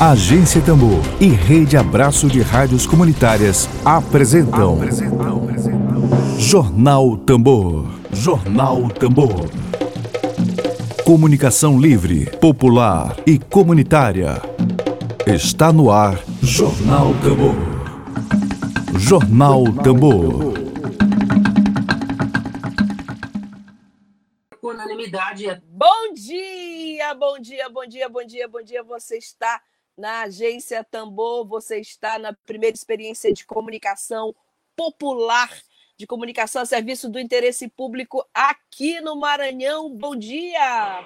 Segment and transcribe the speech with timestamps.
[0.00, 6.38] Agência Tambor e Rede Abraço de Rádios Comunitárias apresentam, apresentam, apresentam.
[6.38, 7.84] Jornal Tambor.
[8.12, 9.50] Jornal Tambor.
[11.04, 14.40] Comunicação livre, popular e comunitária.
[15.26, 17.56] Está no ar Jornal Tambor.
[19.00, 20.54] Jornal Tambor.
[24.62, 25.48] Unanimidade.
[25.48, 28.84] É bom dia, bom dia, bom dia, bom dia, bom dia.
[28.84, 29.60] Você está
[29.98, 34.32] na agência Tambor, você está na primeira experiência de comunicação
[34.76, 35.50] popular,
[35.98, 39.90] de comunicação a serviço do interesse público aqui no Maranhão.
[39.90, 41.04] Bom dia!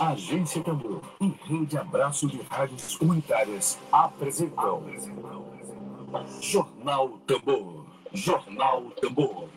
[0.00, 4.84] Agência Tambor e Rede Abraço de Rádios Comunitárias apresentam
[6.40, 7.86] Jornal Tambor.
[8.12, 9.48] Jornal Tambor.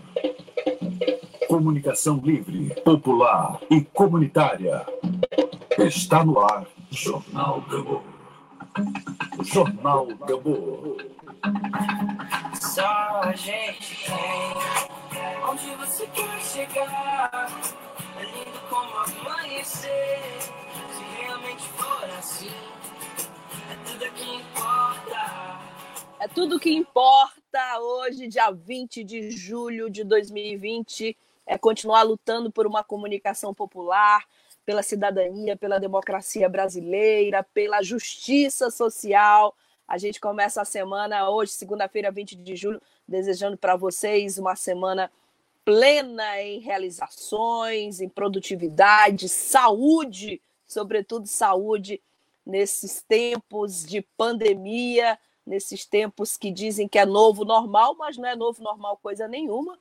[1.47, 4.85] Comunicação livre, popular e comunitária.
[5.79, 8.14] Está no ar Jornal Tambor.
[9.43, 10.97] Jornal Gamor.
[12.59, 14.95] Só a gente tem
[15.49, 17.49] onde você quer chegar.
[18.19, 20.19] É lindo como amanhecer.
[20.41, 22.51] Se realmente for assim,
[23.71, 25.59] é tudo que importa.
[26.19, 32.65] É tudo que importa hoje, dia 20 de julho de 2020, é continuar lutando por
[32.65, 34.25] uma comunicação popular,
[34.65, 39.55] pela cidadania, pela democracia brasileira, pela justiça social.
[39.87, 45.11] A gente começa a semana hoje, segunda-feira, 20 de julho, desejando para vocês uma semana
[45.63, 52.01] plena em realizações, em produtividade, saúde, sobretudo saúde
[52.45, 58.35] nesses tempos de pandemia, nesses tempos que dizem que é novo normal, mas não é
[58.35, 59.77] novo normal coisa nenhuma.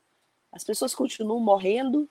[0.53, 2.09] As pessoas continuam morrendo,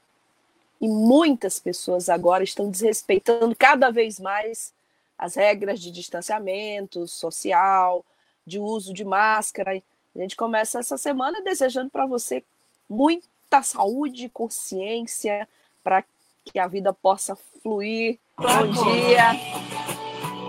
[0.83, 4.73] e muitas pessoas agora estão desrespeitando cada vez mais
[5.17, 8.03] as regras de distanciamento social,
[8.45, 9.81] de uso de máscara.
[10.13, 12.43] A gente começa essa semana desejando para você
[12.89, 15.47] muita saúde, consciência,
[15.81, 16.03] para
[16.43, 18.19] que a vida possa fluir.
[18.37, 19.29] Bom dia.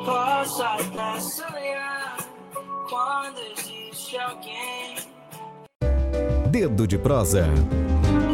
[0.05, 2.16] Posso até sonhar
[2.91, 4.97] quando existe alguém.
[6.51, 7.47] Dedo de prosa.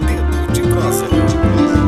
[0.00, 1.79] Dedo de prosa.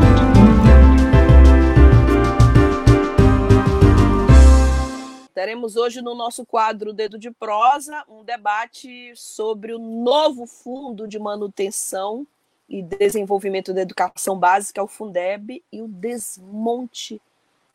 [5.35, 11.19] Teremos hoje no nosso quadro Dedo de Prosa um debate sobre o novo Fundo de
[11.19, 12.27] Manutenção
[12.69, 17.19] e Desenvolvimento da Educação Básica, o Fundeb, e o desmonte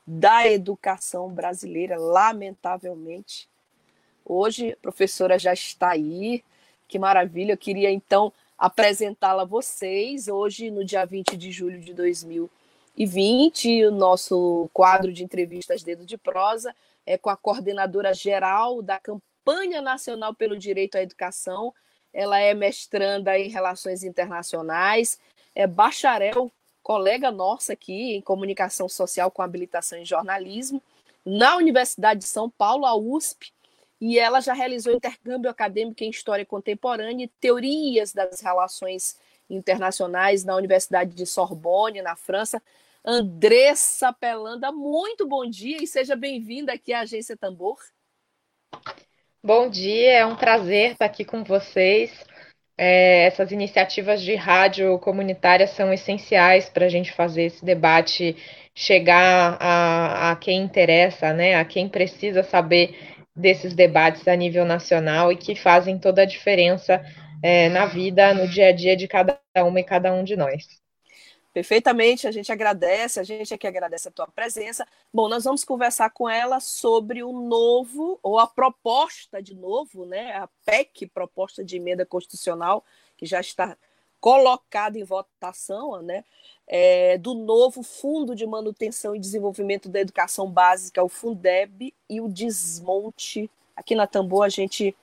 [0.05, 3.49] da educação brasileira, lamentavelmente.
[4.23, 6.43] Hoje a professora já está aí,
[6.87, 7.53] que maravilha.
[7.53, 13.91] Eu queria então apresentá-la a vocês hoje, no dia 20 de julho de 2020, o
[13.91, 16.75] nosso quadro de entrevistas Dedo de Prosa
[17.07, 21.73] é, com a coordenadora geral da Campanha Nacional pelo Direito à Educação.
[22.13, 25.17] Ela é mestranda em Relações Internacionais,
[25.55, 26.51] é bacharel,
[26.83, 30.83] colega nossa aqui em Comunicação Social com habilitação em Jornalismo,
[31.25, 33.53] na Universidade de São Paulo, a USP,
[33.99, 39.17] e ela já realizou intercâmbio acadêmico em História Contemporânea e Teorias das Relações
[39.49, 42.61] Internacionais na Universidade de Sorbonne, na França.
[43.09, 47.77] Andressa Pelanda, muito bom dia e seja bem-vinda aqui à Agência Tambor.
[49.41, 52.11] Bom dia, é um prazer estar aqui com vocês.
[52.77, 58.35] É, essas iniciativas de rádio comunitária são essenciais para a gente fazer esse debate
[58.75, 65.31] chegar a, a quem interessa, né, a quem precisa saber desses debates a nível nacional
[65.31, 67.01] e que fazem toda a diferença
[67.41, 70.85] é, na vida, no dia a dia de cada uma e cada um de nós.
[71.57, 74.87] Perfeitamente, a gente agradece, a gente é que agradece a tua presença.
[75.11, 80.33] Bom, nós vamos conversar com ela sobre o novo, ou a proposta de novo, né?
[80.33, 82.85] A PEC, proposta de emenda constitucional,
[83.17, 83.75] que já está
[84.19, 86.23] colocada em votação, né?
[86.67, 92.29] É, do novo Fundo de Manutenção e Desenvolvimento da Educação Básica, o Fundeb, e o
[92.29, 93.49] desmonte.
[93.75, 94.95] Aqui na Tambor a gente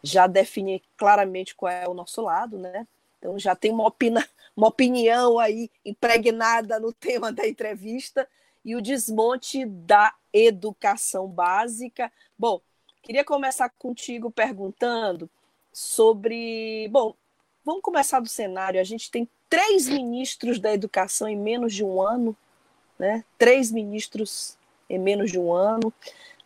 [0.00, 2.86] já define claramente qual é o nosso lado, né?
[3.18, 4.24] Então já tem uma opinião
[4.58, 8.28] uma opinião aí impregnada no tema da entrevista
[8.64, 12.12] e o desmonte da educação básica.
[12.36, 12.60] Bom,
[13.00, 15.30] queria começar contigo perguntando
[15.72, 16.88] sobre.
[16.90, 17.14] Bom,
[17.64, 18.80] vamos começar do cenário.
[18.80, 22.36] A gente tem três ministros da educação em menos de um ano,
[22.98, 23.24] né?
[23.38, 24.58] Três ministros
[24.90, 25.92] em menos de um ano.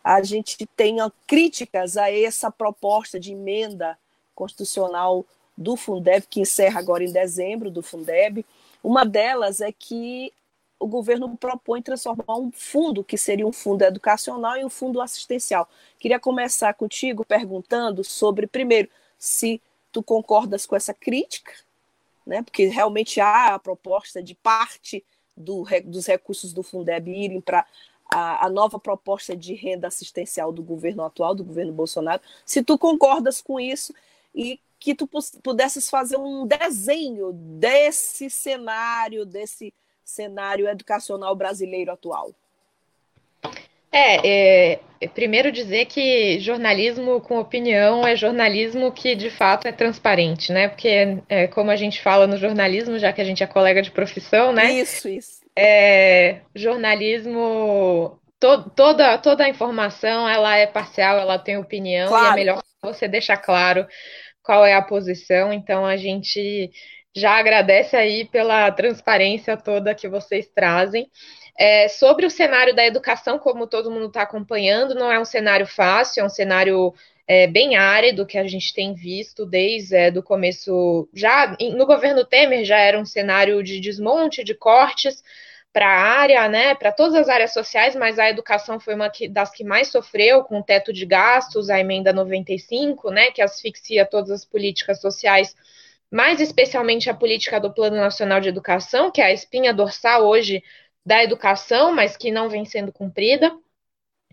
[0.03, 3.97] A gente tem críticas a essa proposta de emenda
[4.35, 5.25] constitucional
[5.57, 8.45] do Fundeb, que encerra agora em dezembro, do Fundeb.
[8.83, 10.33] Uma delas é que
[10.79, 15.69] o governo propõe transformar um fundo, que seria um fundo educacional, em um fundo assistencial.
[15.97, 19.61] Queria começar contigo perguntando sobre, primeiro, se
[19.91, 21.53] tu concordas com essa crítica,
[22.25, 22.41] né?
[22.41, 25.03] porque realmente há a proposta de parte
[25.37, 27.65] do, dos recursos do Fundeb irem para
[28.13, 32.77] a, a, nova proposta de renda assistencial do governo atual, do governo Bolsonaro, se tu
[32.77, 33.93] concordas com isso
[34.35, 35.07] e que tu
[35.41, 42.31] pudesses fazer um desenho desse cenário, desse cenário educacional brasileiro atual.
[43.89, 50.51] É, é, primeiro dizer que jornalismo com opinião é jornalismo que de fato é transparente,
[50.51, 50.67] né?
[50.67, 53.91] Porque é, como a gente fala no jornalismo, já que a gente é colega de
[53.91, 54.73] profissão, né?
[54.73, 55.43] Isso, isso.
[55.55, 62.25] É, jornalismo to, toda toda a informação ela é parcial, ela tem opinião claro.
[62.25, 63.87] e é melhor você deixar claro
[64.43, 65.53] qual é a posição.
[65.53, 66.71] Então a gente
[67.15, 71.09] já agradece aí pela transparência toda que vocês trazem.
[71.57, 75.67] É, sobre o cenário da educação, como todo mundo está acompanhando, não é um cenário
[75.67, 76.93] fácil, é um cenário
[77.27, 81.07] é, bem árido que a gente tem visto desde é, do começo.
[81.13, 85.23] Já no governo Temer já era um cenário de desmonte, de cortes
[85.73, 89.51] para a área, né, para todas as áreas sociais, mas a educação foi uma das
[89.51, 94.29] que mais sofreu com o teto de gastos, a emenda 95, né, que asfixia todas
[94.31, 95.55] as políticas sociais
[96.13, 100.63] mais especialmente a política do Plano Nacional de Educação, que é a espinha dorsal hoje
[101.03, 103.51] da educação, mas que não vem sendo cumprida.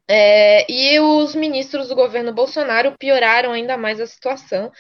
[0.07, 4.71] É, e os ministros do governo Bolsonaro pioraram ainda mais a situação.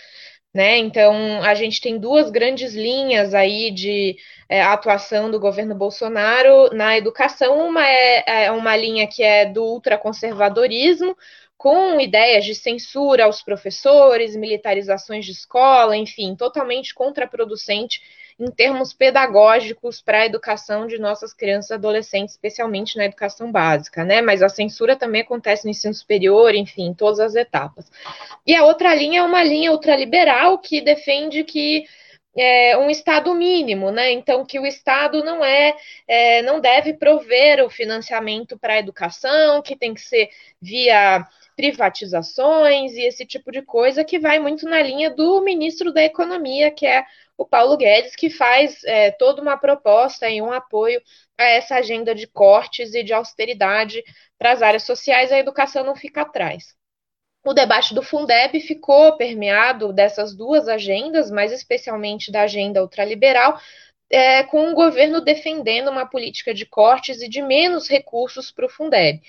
[0.52, 0.78] Né?
[0.78, 4.16] Então, a gente tem duas grandes linhas aí de
[4.48, 7.68] é, atuação do governo Bolsonaro na educação.
[7.68, 11.16] Uma é, é uma linha que é do ultraconservadorismo,
[11.56, 18.00] com ideias de censura aos professores, militarizações de escola, enfim, totalmente contraproducente
[18.40, 24.02] em termos pedagógicos para a educação de nossas crianças e adolescentes, especialmente na educação básica,
[24.02, 24.22] né?
[24.22, 27.90] Mas a censura também acontece no ensino superior, enfim, em todas as etapas.
[28.46, 31.84] E a outra linha é uma linha ultraliberal que defende que
[32.34, 34.10] é, um Estado mínimo, né?
[34.12, 35.76] Então que o Estado não é,
[36.08, 41.26] é não deve prover o financiamento para a educação, que tem que ser via
[41.60, 46.70] privatizações e esse tipo de coisa que vai muito na linha do ministro da Economia,
[46.70, 47.04] que é
[47.36, 51.02] o Paulo Guedes, que faz é, toda uma proposta e um apoio
[51.38, 54.02] a essa agenda de cortes e de austeridade
[54.38, 56.74] para as áreas sociais, a educação não fica atrás.
[57.44, 63.58] O debate do Fundeb ficou permeado dessas duas agendas, mas especialmente da agenda ultraliberal,
[64.10, 68.68] é, com o governo defendendo uma política de cortes e de menos recursos para o
[68.68, 69.20] Fundeb.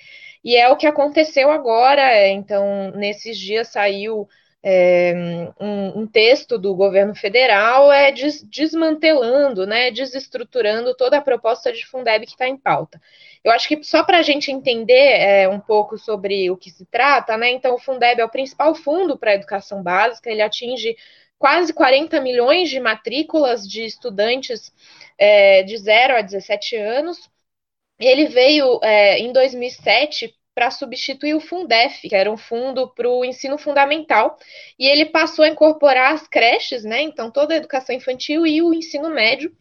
[0.43, 2.01] E é o que aconteceu agora.
[2.01, 4.27] É, então, nesses dias saiu
[4.63, 5.13] é,
[5.59, 11.85] um, um, texto do governo federal é, des, desmantelando, né, desestruturando toda a proposta de
[11.85, 13.01] Fundeb que está em pauta.
[13.43, 16.85] Eu acho que só para a gente entender é, um pouco sobre o que se
[16.85, 20.95] trata, né, então o Fundeb é o principal fundo para a educação básica, ele atinge
[21.39, 24.71] quase 40 milhões de matrículas de estudantes
[25.17, 27.31] é, de 0 a 17 anos,
[28.07, 33.23] ele veio é, em 2007 para substituir o Fundef, que era um fundo para o
[33.23, 34.37] ensino fundamental,
[34.77, 37.01] e ele passou a incorporar as creches, né?
[37.01, 39.51] Então, toda a educação infantil e o ensino médio.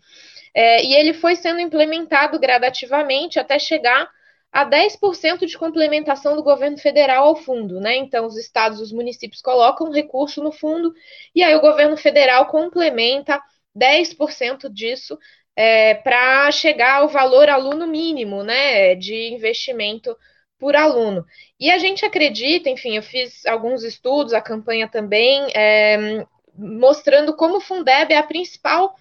[0.52, 4.10] É, e ele foi sendo implementado gradativamente até chegar
[4.52, 7.96] a 10% de complementação do governo federal ao fundo, né?
[7.96, 10.92] Então, os estados, os municípios colocam recurso no fundo
[11.34, 13.40] e aí o governo federal complementa
[13.76, 15.16] 10% disso
[15.56, 20.16] é, para chegar ao valor aluno mínimo, né, de investimento
[20.58, 21.24] por aluno.
[21.58, 27.56] E a gente acredita, enfim, eu fiz alguns estudos, a campanha também, é, mostrando como
[27.56, 28.94] o Fundeb é a principal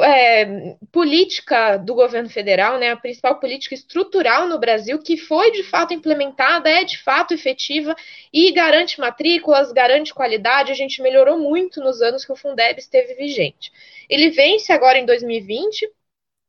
[0.00, 5.62] é, política do governo federal, né, a principal política estrutural no Brasil, que foi de
[5.62, 7.94] fato implementada, é de fato efetiva
[8.32, 10.72] e garante matrículas, garante qualidade.
[10.72, 13.70] A gente melhorou muito nos anos que o Fundeb esteve vigente.
[14.08, 15.88] Ele vence agora em 2020.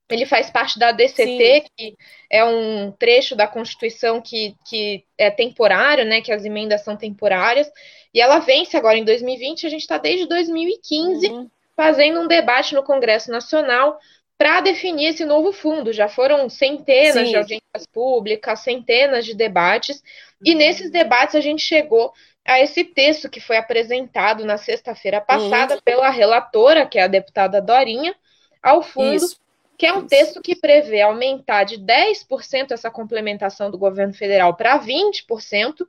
[0.10, 1.64] Ele faz parte da DCT, Sim.
[1.76, 1.96] que
[2.30, 6.22] é um trecho da Constituição que, que é temporário, né?
[6.22, 7.72] Que as emendas são temporárias.
[8.14, 9.66] E ela vence agora em 2020.
[9.66, 11.50] A gente está desde 2015 uhum.
[11.76, 14.00] Fazendo um debate no Congresso Nacional
[14.38, 15.94] para definir esse novo fundo.
[15.94, 17.32] Já foram centenas Sim.
[17.32, 20.04] de audiências públicas, centenas de debates,
[20.44, 20.58] e uhum.
[20.58, 22.14] nesses debates a gente chegou
[22.46, 25.82] a esse texto que foi apresentado na sexta-feira passada uhum.
[25.84, 28.16] pela relatora, que é a deputada Dorinha,
[28.62, 29.40] ao fundo, Isso.
[29.78, 30.08] que é um Isso.
[30.08, 35.88] texto que prevê aumentar de 10% essa complementação do governo federal para 20%,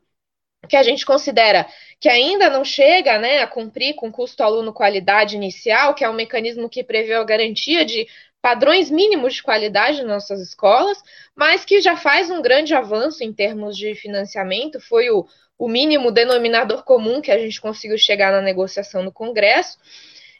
[0.69, 1.67] que a gente considera
[2.01, 6.15] que ainda não chega né, a cumprir com custo aluno qualidade inicial, que é um
[6.15, 8.07] mecanismo que prevê a garantia de
[8.43, 11.03] padrões mínimos de qualidade nas nossas escolas,
[11.35, 15.27] mas que já faz um grande avanço em termos de financiamento, foi o,
[15.59, 19.79] o mínimo denominador comum que a gente conseguiu chegar na negociação no Congresso.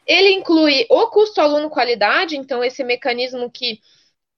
[0.05, 3.81] Ele inclui o custo aluno-qualidade, então, esse mecanismo que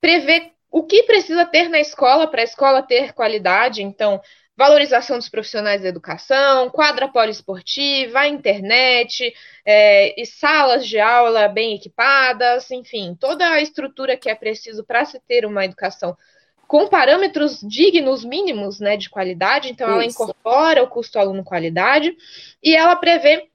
[0.01, 4.21] prevê o que precisa ter na escola para a escola ter qualidade, então,
[4.59, 9.33] valorização dos profissionais da educação, quadra poliesportiva, internet,
[9.65, 15.05] é, e salas de aula bem equipadas, enfim, toda a estrutura que é preciso para
[15.05, 16.13] se ter uma educação
[16.67, 19.95] com parâmetros dignos mínimos né, de qualidade, então Isso.
[19.95, 22.13] ela incorpora o custo aluno qualidade
[22.61, 23.47] e ela prevê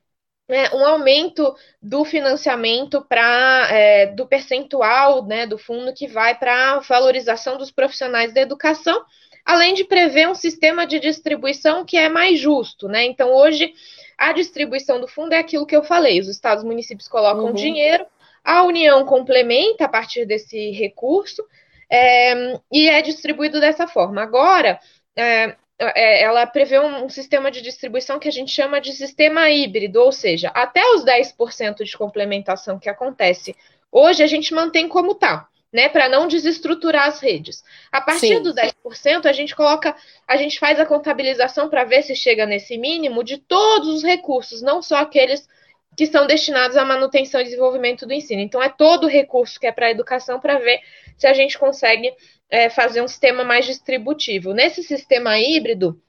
[0.48, 6.72] é, um aumento do financiamento para é, do percentual né, do fundo que vai para
[6.72, 9.04] a valorização dos profissionais da educação
[9.44, 13.04] além de prever um sistema de distribuição que é mais justo, né?
[13.04, 13.74] Então, hoje,
[14.16, 17.52] a distribuição do fundo é aquilo que eu falei: os estados e municípios colocam uhum.
[17.52, 18.06] dinheiro,
[18.42, 21.44] a União complementa a partir desse recurso
[21.90, 24.22] é, e é distribuído dessa forma.
[24.22, 24.80] Agora,
[25.16, 29.50] é, é, ela prevê um, um, sistema de distribuição que a gente chama de sistema
[29.50, 33.54] híbrido, ou seja, até os 10% de complementação que acontece
[33.90, 37.64] hoje, a gente mantém como está né, para não desestruturar as redes.
[37.90, 38.42] A partir Sim.
[38.42, 42.78] do 10%, a gente coloca, a gente faz a contabilização para ver se chega nesse
[42.78, 45.48] mínimo de todos os recursos, não só aqueles
[45.96, 48.40] que são destinados à manutenção e desenvolvimento do ensino.
[48.40, 50.80] Então, é todo o recurso que é para a educação para ver
[51.18, 52.12] se a gente consegue
[52.48, 54.52] é, fazer um sistema mais distributivo.
[54.52, 56.00] Nesse sistema híbrido,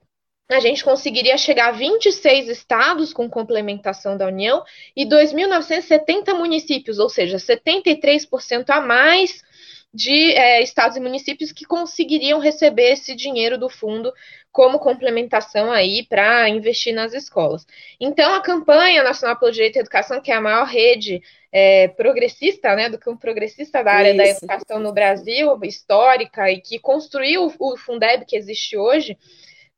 [0.49, 4.63] a gente conseguiria chegar a 26 estados com complementação da União
[4.95, 9.43] e 2.970 municípios, ou seja, 73% a mais
[9.95, 14.11] de é, estados e municípios que conseguiriam receber esse dinheiro do fundo
[14.51, 17.65] como complementação aí para investir nas escolas.
[17.97, 22.75] Então, a campanha nacional pelo direito à educação, que é a maior rede é, progressista,
[22.75, 24.17] né, do campo progressista da área Isso.
[24.17, 29.17] da educação no Brasil, histórica e que construiu o Fundeb que existe hoje,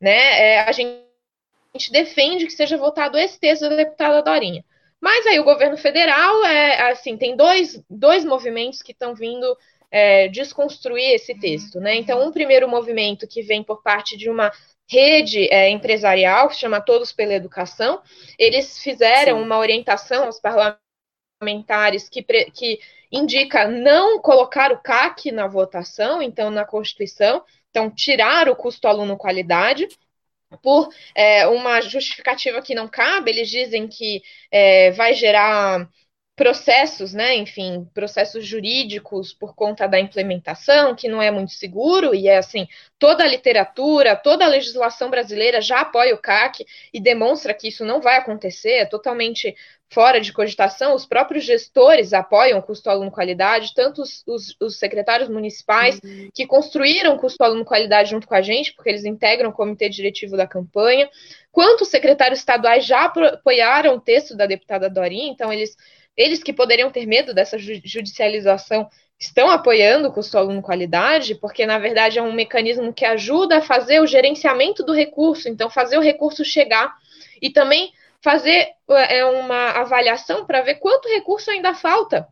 [0.01, 4.65] né, é, a gente defende que seja votado esse texto da deputada Dorinha.
[4.99, 9.55] Mas aí o governo federal é assim tem dois, dois movimentos que estão vindo
[9.91, 11.39] é, desconstruir esse uhum.
[11.39, 11.79] texto.
[11.79, 11.95] Né?
[11.95, 14.51] Então, um primeiro movimento que vem por parte de uma
[14.89, 18.01] rede é, empresarial que se chama Todos pela Educação,
[18.37, 19.43] eles fizeram Sim.
[19.43, 22.79] uma orientação aos parlamentares que, que
[23.11, 29.17] indica não colocar o CAC na votação, então na Constituição, então tirar o custo aluno
[29.17, 29.87] qualidade,
[30.61, 35.89] por é, uma justificativa que não cabe, eles dizem que é, vai gerar
[36.37, 42.27] processos, né, enfim, processos jurídicos por conta da implementação, que não é muito seguro, e
[42.27, 42.67] é assim,
[42.99, 46.63] toda a literatura, toda a legislação brasileira já apoia o CAC
[46.93, 49.55] e demonstra que isso não vai acontecer, é totalmente
[49.89, 54.77] fora de cogitação, os próprios gestores apoiam o custo aluno qualidade, tanto os, os, os
[54.77, 56.29] secretários municipais uhum.
[56.31, 59.89] que construíram o custo aluno qualidade junto com a gente, porque eles integram o comitê
[59.89, 61.09] diretivo da campanha,
[61.51, 65.75] quanto os secretários estaduais já apoiaram o texto da deputada Dorinha, então eles
[66.17, 71.77] eles que poderiam ter medo dessa judicialização estão apoiando o custo aluno qualidade, porque na
[71.77, 76.01] verdade é um mecanismo que ajuda a fazer o gerenciamento do recurso, então fazer o
[76.01, 76.95] recurso chegar
[77.41, 82.27] e também fazer é, uma avaliação para ver quanto recurso ainda falta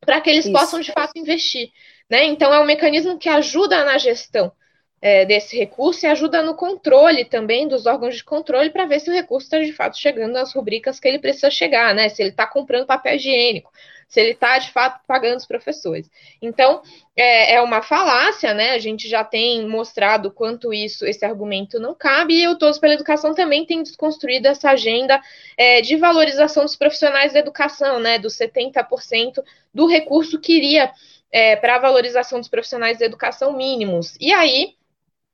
[0.00, 0.52] para que eles Isso.
[0.52, 1.70] possam de fato investir.
[2.10, 2.24] Né?
[2.24, 4.52] Então é um mecanismo que ajuda na gestão
[5.02, 9.10] é, desse recurso e ajuda no controle também dos órgãos de controle para ver se
[9.10, 12.08] o recurso está de fato chegando às rubricas que ele precisa chegar, né?
[12.08, 13.72] Se ele está comprando papel higiênico,
[14.06, 16.08] se ele está de fato pagando os professores.
[16.40, 16.82] Então
[17.16, 18.70] é, é, uma falácia, né?
[18.70, 22.94] A gente já tem mostrado quanto isso, esse argumento não cabe, e o Todos pela
[22.94, 25.20] Educação também tem desconstruído essa agenda
[25.56, 28.20] é, de valorização dos profissionais da educação, né?
[28.20, 29.42] Dos 70%
[29.74, 30.92] do recurso que iria
[31.32, 34.16] é, para a valorização dos profissionais da educação mínimos.
[34.20, 34.76] E aí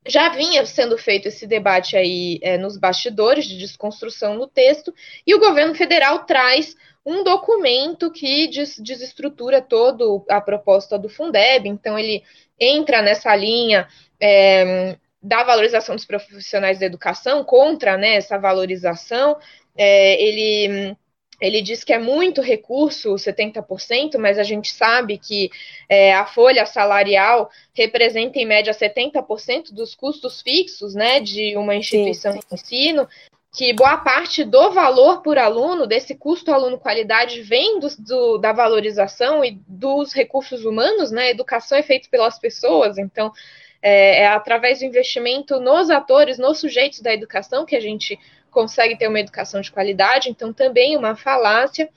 [0.08, 4.92] já vinha sendo feito esse debate aí é, nos bastidores de desconstrução do texto,
[5.26, 6.74] e o governo federal traz
[7.04, 12.22] um documento que des desestrutura todo a proposta do Fundeb, então ele
[12.58, 13.86] entra nessa linha
[14.20, 19.38] é, da valorização dos profissionais da educação, contra né, essa valorização,
[19.76, 20.96] é, ele
[21.40, 25.50] ele diz que é muito recurso, 70%, mas a gente sabe que
[25.88, 32.32] é, a folha salarial representa, em média, 70% dos custos fixos né, de uma instituição
[32.32, 32.46] sim, sim.
[32.48, 33.08] de ensino,
[33.52, 39.44] que boa parte do valor por aluno, desse custo aluno-qualidade, vem do, do, da valorização
[39.44, 41.30] e dos recursos humanos, né?
[41.30, 43.32] Educação é feita pelas pessoas, então
[43.80, 48.18] é, é através do investimento nos atores, nos sujeitos da educação que a gente
[48.50, 51.88] consegue ter uma educação de qualidade, então também uma falácia.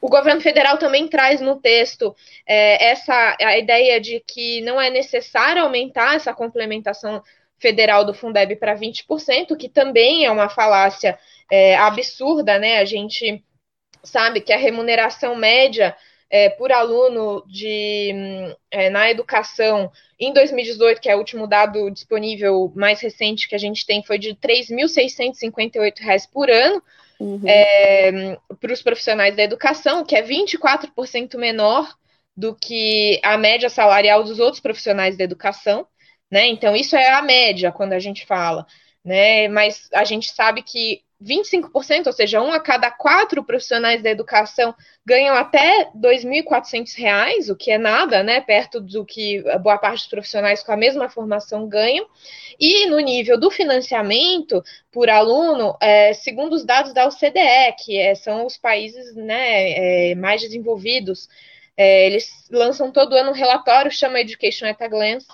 [0.00, 2.14] O governo federal também traz no texto
[2.46, 7.22] é, essa a ideia de que não é necessário aumentar essa complementação
[7.58, 11.18] federal do Fundeb para 20%, que também é uma falácia
[11.50, 12.78] é, absurda, né?
[12.78, 13.42] A gente
[14.02, 15.96] sabe que a remuneração média
[16.34, 18.12] é, por aluno de,
[18.68, 23.58] é, na educação em 2018, que é o último dado disponível mais recente que a
[23.58, 26.82] gente tem, foi de R$ 3.658 por ano
[27.20, 27.40] uhum.
[27.46, 31.88] é, para os profissionais da educação, que é 24% menor
[32.36, 35.86] do que a média salarial dos outros profissionais da educação.
[36.28, 36.48] Né?
[36.48, 38.66] Então, isso é a média quando a gente fala.
[39.04, 39.46] Né?
[39.46, 44.74] Mas a gente sabe que 25%, ou seja, um a cada quatro profissionais da educação
[45.04, 50.08] ganham até R$ 2.400, o que é nada, né, perto do que boa parte dos
[50.08, 52.06] profissionais com a mesma formação ganham.
[52.60, 54.62] E no nível do financiamento
[54.92, 60.14] por aluno, é, segundo os dados da OCDE, que é, são os países né, é,
[60.14, 61.28] mais desenvolvidos,
[61.76, 65.26] é, eles lançam todo ano um relatório, chama Education at a Glance,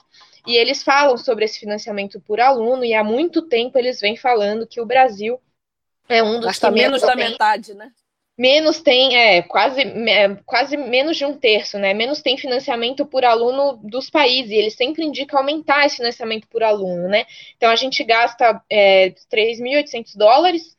[0.46, 4.66] e eles falam sobre esse financiamento por aluno, e há muito tempo eles vêm falando
[4.66, 5.38] que o Brasil
[6.10, 7.90] é um dos Gasta que menos da tem, metade, né?
[8.36, 11.94] Menos tem, é, quase, é, quase menos de um terço, né?
[11.94, 16.62] Menos tem financiamento por aluno dos países, e eles sempre indicam aumentar esse financiamento por
[16.62, 17.26] aluno, né?
[17.56, 20.76] Então a gente gasta é, 3.800 dólares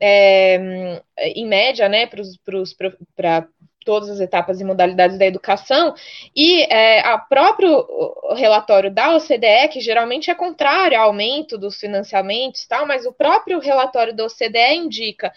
[0.00, 3.48] é, em média, né, para
[3.84, 5.94] todas as etapas e modalidades da educação,
[6.34, 7.86] e é, a próprio
[8.34, 13.58] relatório da OCDE, que geralmente é contrário ao aumento dos financiamentos, tal, mas o próprio
[13.58, 15.32] relatório da OCDE indica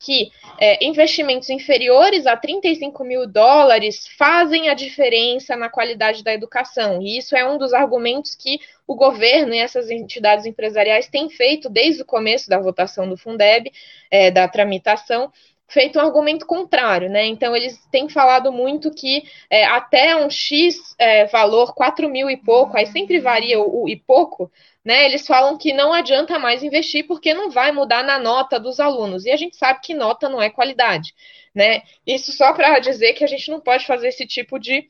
[0.00, 7.02] que é, investimentos inferiores a 35 mil dólares fazem a diferença na qualidade da educação.
[7.02, 11.68] E isso é um dos argumentos que o governo e essas entidades empresariais têm feito
[11.68, 13.70] desde o começo da votação do Fundeb,
[14.10, 15.30] é, da tramitação,
[15.70, 17.24] feito um argumento contrário, né?
[17.26, 22.36] Então eles têm falado muito que é, até um X é, valor, 4 mil e
[22.36, 24.50] pouco, aí sempre varia o, o, e pouco,
[24.84, 25.04] né?
[25.04, 29.24] Eles falam que não adianta mais investir porque não vai mudar na nota dos alunos.
[29.24, 31.14] E a gente sabe que nota não é qualidade,
[31.54, 31.82] né?
[32.06, 34.88] Isso só para dizer que a gente não pode fazer esse tipo de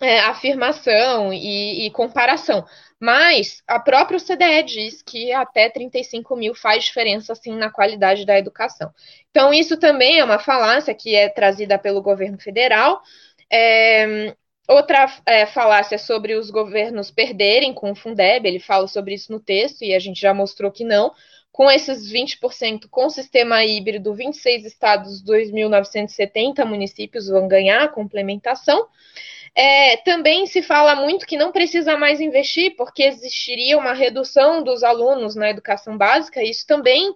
[0.00, 2.64] é, afirmação e, e comparação.
[3.00, 8.38] Mas a própria OCDE diz que até 35 mil faz diferença, assim, na qualidade da
[8.38, 8.92] educação.
[9.30, 13.00] Então, isso também é uma falácia que é trazida pelo governo federal.
[13.50, 14.36] É,
[14.68, 19.32] outra é, falácia é sobre os governos perderem com o Fundeb, ele fala sobre isso
[19.32, 21.10] no texto, e a gente já mostrou que não.
[21.50, 28.88] Com esses 20%, com sistema híbrido, 26 estados, 2.970 municípios vão ganhar a complementação.
[29.54, 34.82] É, também se fala muito que não precisa mais investir, porque existiria uma redução dos
[34.82, 37.12] alunos na educação básica, isso também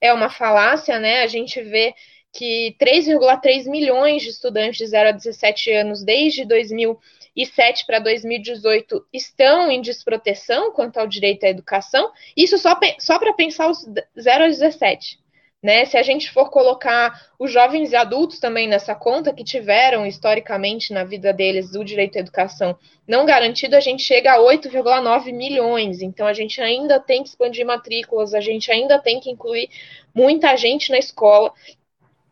[0.00, 1.22] é uma falácia, né?
[1.22, 1.94] A gente vê
[2.32, 9.70] que 3,3 milhões de estudantes de 0 a 17 anos desde 2007 para 2018 estão
[9.70, 13.84] em desproteção quanto ao direito à educação, isso só, só para pensar os
[14.18, 15.18] 0 a 17.
[15.60, 15.84] Né?
[15.86, 20.92] Se a gente for colocar os jovens e adultos também nessa conta que tiveram historicamente
[20.92, 26.00] na vida deles o direito à educação não garantido, a gente chega a 8,9 milhões.
[26.00, 29.68] Então a gente ainda tem que expandir matrículas, a gente ainda tem que incluir
[30.14, 31.52] muita gente na escola,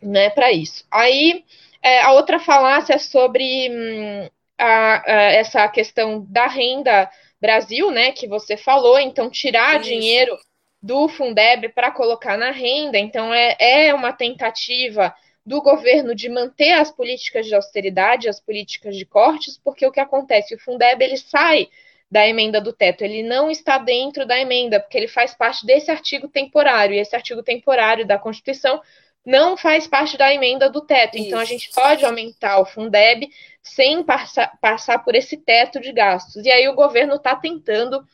[0.00, 0.84] né, para isso.
[0.88, 1.44] Aí
[1.82, 7.10] é, a outra falácia é sobre hum, a, a, essa questão da renda
[7.40, 10.38] Brasil, né, que você falou, então tirar dinheiro
[10.86, 12.96] do Fundeb para colocar na renda.
[12.96, 15.12] Então, é, é uma tentativa
[15.44, 19.98] do governo de manter as políticas de austeridade, as políticas de cortes, porque o que
[19.98, 20.54] acontece?
[20.54, 21.68] O Fundeb ele sai
[22.08, 25.90] da emenda do teto, ele não está dentro da emenda, porque ele faz parte desse
[25.90, 28.80] artigo temporário, e esse artigo temporário da Constituição
[29.24, 31.16] não faz parte da emenda do teto.
[31.16, 31.26] Isso.
[31.26, 33.28] Então, a gente pode aumentar o Fundeb
[33.60, 36.44] sem passar, passar por esse teto de gastos.
[36.44, 38.06] E aí o governo está tentando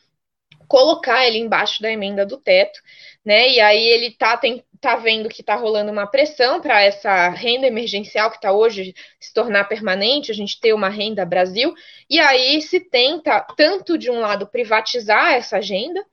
[0.73, 2.81] colocar ele embaixo da emenda do teto,
[3.23, 3.47] né?
[3.47, 7.67] E aí ele tá, tem, tá vendo que tá rolando uma pressão para essa renda
[7.67, 11.75] emergencial que está hoje se tornar permanente, a gente ter uma renda Brasil,
[12.09, 16.03] e aí se tenta, tanto de um lado, privatizar essa agenda,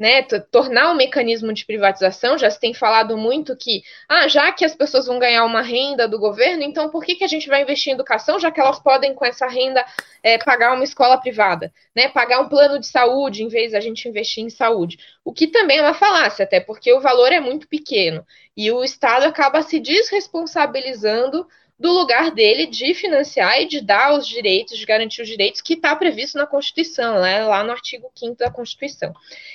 [0.00, 4.64] né, tornar um mecanismo de privatização, já se tem falado muito que, ah, já que
[4.64, 7.60] as pessoas vão ganhar uma renda do governo, então por que, que a gente vai
[7.60, 9.84] investir em educação, já que elas podem, com essa renda,
[10.22, 14.08] é, pagar uma escola privada, né, pagar um plano de saúde, em vez da gente
[14.08, 14.96] investir em saúde.
[15.22, 18.82] O que também é uma falácia, até porque o valor é muito pequeno, e o
[18.82, 21.46] Estado acaba se desresponsabilizando
[21.80, 25.72] do lugar dele de financiar e de dar os direitos, de garantir os direitos que
[25.72, 29.14] está previsto na Constituição, né, lá no artigo 5 da Constituição.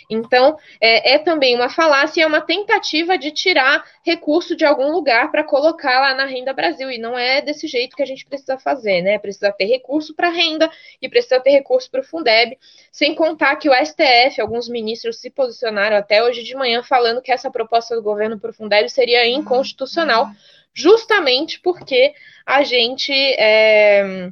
[0.09, 5.29] Então, é, é também uma falácia, é uma tentativa de tirar recurso de algum lugar
[5.29, 8.57] para colocar lá na Renda Brasil, e não é desse jeito que a gente precisa
[8.57, 9.19] fazer, né?
[9.19, 10.67] Precisa ter recurso para renda
[10.99, 12.57] e precisa ter recurso para o Fundeb,
[12.91, 17.31] sem contar que o STF, alguns ministros se posicionaram até hoje de manhã falando que
[17.31, 20.31] essa proposta do governo para o Fundeb seria inconstitucional,
[20.75, 22.13] justamente porque
[22.45, 24.31] a gente é,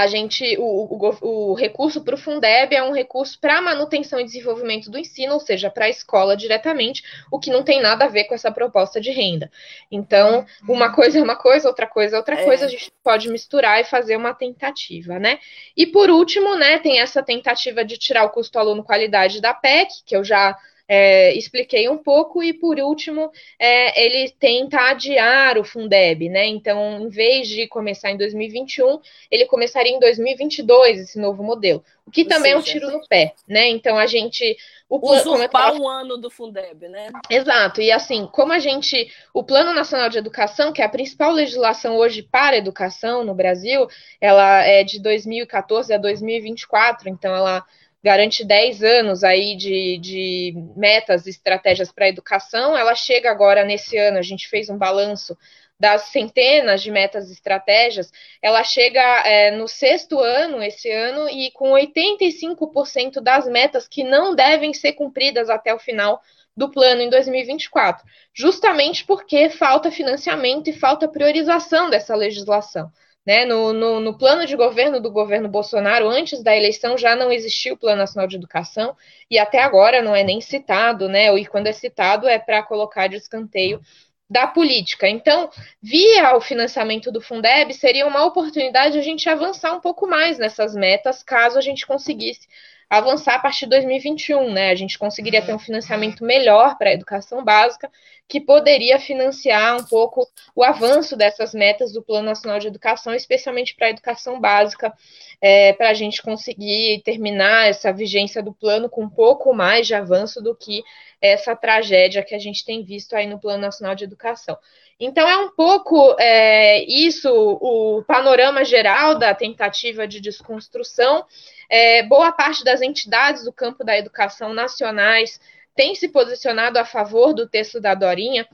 [0.00, 4.24] a gente o, o, o recurso para o Fundeb é um recurso para manutenção e
[4.24, 8.08] desenvolvimento do ensino, ou seja, para a escola diretamente, o que não tem nada a
[8.08, 9.50] ver com essa proposta de renda.
[9.90, 12.44] Então, uma coisa é uma coisa, outra coisa é outra é.
[12.44, 15.38] coisa, a gente pode misturar e fazer uma tentativa, né?
[15.76, 20.02] E por último, né, tem essa tentativa de tirar o custo aluno qualidade da PEC,
[20.06, 20.56] que eu já
[20.92, 26.44] é, expliquei um pouco, e por último, é, ele tenta adiar o Fundeb, né?
[26.46, 28.98] Então, em vez de começar em 2021,
[29.30, 31.84] ele começaria em 2022, esse novo modelo.
[32.04, 33.68] O que Ou também seja, é um tiro no pé, né?
[33.68, 34.56] Então, a gente.
[34.88, 37.10] O Usurpar um ano do Fundeb, né?
[37.30, 39.12] Exato, e assim, como a gente.
[39.32, 43.32] O Plano Nacional de Educação, que é a principal legislação hoje para a educação no
[43.32, 43.86] Brasil,
[44.20, 47.64] ela é de 2014 a 2024, então ela
[48.02, 52.76] garante 10 anos aí de, de metas e estratégias para a educação.
[52.76, 55.36] Ela chega agora nesse ano, a gente fez um balanço
[55.80, 61.50] das centenas de metas e estratégias, ela chega é, no sexto ano, esse ano, e
[61.52, 66.20] com 85% das metas que não devem ser cumpridas até o final
[66.54, 72.92] do plano em 2024, justamente porque falta financiamento e falta priorização dessa legislação.
[73.30, 73.44] Né?
[73.44, 77.72] No, no, no, plano de governo do governo Bolsonaro, antes da eleição, já não existia
[77.72, 78.96] o Plano Nacional de Educação,
[79.30, 81.32] e até agora não é nem citado, né?
[81.38, 83.80] E quando é citado é para colocar de escanteio
[84.28, 85.08] da política.
[85.08, 85.48] Então,
[85.80, 90.36] via o financiamento do Fundeb, seria uma oportunidade de a gente avançar um pouco mais
[90.36, 92.48] nessas metas, caso a gente conseguisse
[92.90, 94.70] avançar a partir de 2021, né?
[94.70, 97.88] A gente conseguiria ter um financiamento melhor para a educação básica,
[98.28, 103.76] que poderia financiar um pouco o avanço dessas metas do Plano Nacional de Educação, especialmente
[103.76, 104.92] para a educação básica,
[105.40, 109.94] é, para a gente conseguir terminar essa vigência do plano com um pouco mais de
[109.94, 110.82] avanço do que
[111.20, 114.56] essa tragédia que a gente tem visto aí no Plano Nacional de Educação.
[114.98, 121.24] Então, é um pouco é, isso o panorama geral da tentativa de desconstrução.
[121.68, 125.40] É, boa parte das entidades do campo da educação nacionais
[125.74, 128.46] tem se posicionado a favor do texto da Dorinha.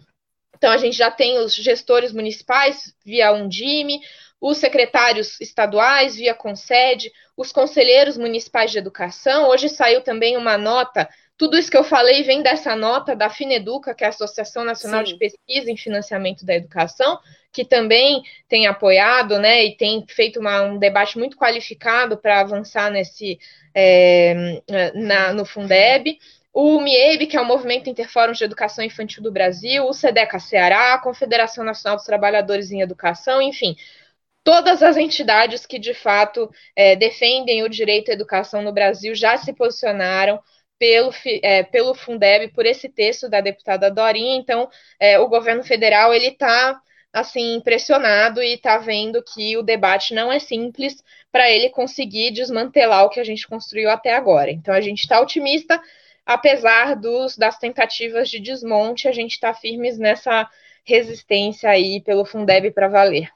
[0.57, 4.01] Então, a gente já tem os gestores municipais via Undime,
[4.41, 9.49] os secretários estaduais via Concede, os conselheiros municipais de educação.
[9.49, 13.95] Hoje saiu também uma nota tudo isso que eu falei vem dessa nota da Fineduca,
[13.95, 15.13] que é a Associação Nacional Sim.
[15.13, 17.19] de Pesquisa em Financiamento da Educação,
[17.53, 22.91] que também tem apoiado né, e tem feito uma, um debate muito qualificado para avançar
[22.91, 23.39] nesse
[23.75, 24.63] é,
[24.95, 26.19] na, no Fundeb.
[26.53, 30.95] O MIEB, que é o Movimento Interfórum de Educação Infantil do Brasil, o SEDECA Ceará,
[30.95, 33.77] a Confederação Nacional dos Trabalhadores em Educação, enfim,
[34.43, 39.37] todas as entidades que de fato é, defendem o direito à educação no Brasil já
[39.37, 40.41] se posicionaram
[40.79, 41.13] pelo,
[41.43, 44.37] é, pelo Fundeb, por esse texto da deputada Dorinha.
[44.37, 44.69] Então,
[45.01, 46.81] é, o governo federal ele está
[47.13, 53.05] assim impressionado e está vendo que o debate não é simples para ele conseguir desmantelar
[53.05, 54.51] o que a gente construiu até agora.
[54.51, 55.81] Então, a gente está otimista,
[56.25, 60.49] apesar dos, das tentativas de desmonte, a gente está firmes nessa
[60.85, 63.36] resistência aí pelo Fundeb para valer.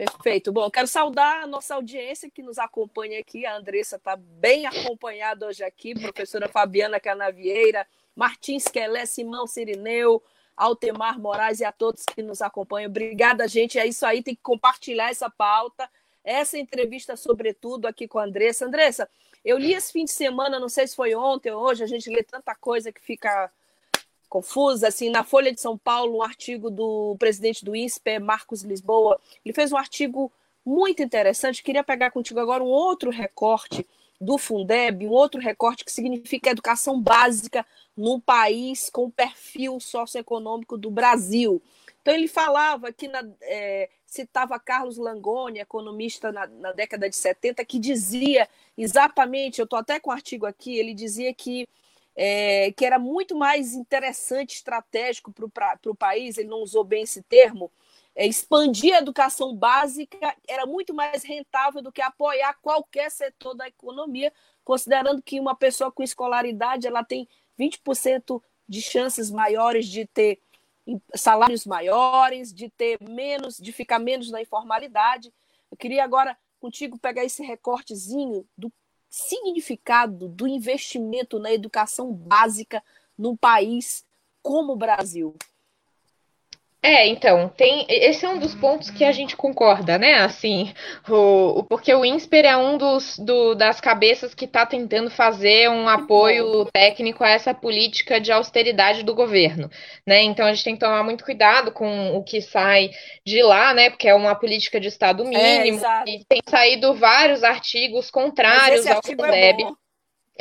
[0.00, 0.50] Perfeito.
[0.50, 3.44] Bom, quero saudar a nossa audiência que nos acompanha aqui.
[3.44, 7.86] A Andressa está bem acompanhada hoje aqui, professora Fabiana Canavieira,
[8.16, 10.22] Martins Quelé, Simão Sirineu,
[10.56, 12.88] Altemar Moraes e a todos que nos acompanham.
[12.88, 13.78] Obrigada, gente.
[13.78, 15.86] É isso aí, tem que compartilhar essa pauta,
[16.24, 18.64] essa entrevista, sobretudo, aqui com a Andressa.
[18.64, 19.06] Andressa,
[19.44, 22.08] eu li esse fim de semana, não sei se foi ontem ou hoje, a gente
[22.08, 23.52] lê tanta coisa que fica
[24.30, 29.20] confusa, assim, na Folha de São Paulo, um artigo do presidente do INSPE, Marcos Lisboa,
[29.44, 30.32] ele fez um artigo
[30.64, 33.84] muito interessante, queria pegar contigo agora um outro recorte
[34.20, 37.66] do Fundeb, um outro recorte que significa educação básica
[37.96, 41.60] num país com perfil socioeconômico do Brasil.
[42.00, 47.64] Então ele falava que na, é, citava Carlos Langoni, economista na, na, década de 70,
[47.64, 51.68] que dizia exatamente, eu estou até com o um artigo aqui, ele dizia que
[52.22, 57.22] é, que era muito mais interessante, estratégico para o país, ele não usou bem esse
[57.22, 57.72] termo,
[58.14, 63.66] é, expandir a educação básica era muito mais rentável do que apoiar qualquer setor da
[63.66, 64.30] economia,
[64.62, 67.26] considerando que uma pessoa com escolaridade ela tem
[67.58, 70.42] 20% de chances maiores de ter
[71.14, 75.32] salários maiores, de ter menos, de ficar menos na informalidade.
[75.70, 78.70] Eu queria agora contigo pegar esse recortezinho do
[79.10, 82.82] significado do investimento na educação básica
[83.18, 84.06] num país
[84.40, 85.34] como o Brasil.
[86.82, 90.14] É, então, tem esse é um dos pontos que a gente concorda, né?
[90.14, 90.72] Assim,
[91.06, 95.86] o, porque o INSPER é um dos do, das cabeças que está tentando fazer um
[95.86, 99.70] apoio técnico a essa política de austeridade do governo,
[100.06, 100.22] né?
[100.22, 102.90] Então a gente tem que tomar muito cuidado com o que sai
[103.26, 103.90] de lá, né?
[103.90, 108.86] Porque é uma política de Estado é, mínimo é, e tem saído vários artigos contrários
[108.86, 109.64] ao FUNDEB.
[109.64, 109.89] É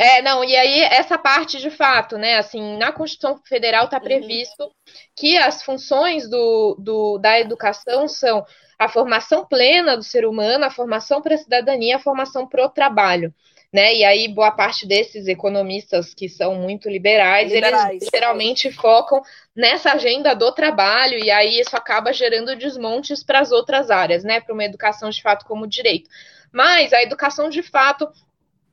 [0.01, 2.38] é, não, e aí essa parte de fato, né?
[2.38, 4.03] Assim, na Constituição Federal está uhum.
[4.03, 4.71] previsto uhum.
[5.13, 8.45] que as funções do, do, da educação são
[8.79, 12.69] a formação plena do ser humano, a formação para a cidadania, a formação para o
[12.69, 13.33] trabalho.
[13.73, 13.95] Né?
[13.95, 19.21] E aí, boa parte desses economistas que são muito liberais, liberais eles geralmente focam
[19.53, 24.39] nessa agenda do trabalho, e aí isso acaba gerando desmontes para as outras áreas, né?
[24.39, 26.09] Para uma educação de fato como direito.
[26.53, 28.09] Mas a educação de fato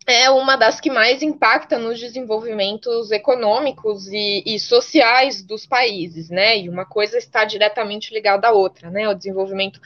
[0.06, 6.58] é uma das que mais impacta nos desenvolvimentos econômicos e, e, sociais dos países, né?
[6.58, 9.08] E uma coisa está diretamente ligada à outra, né?
[9.08, 9.80] O desenvolvimento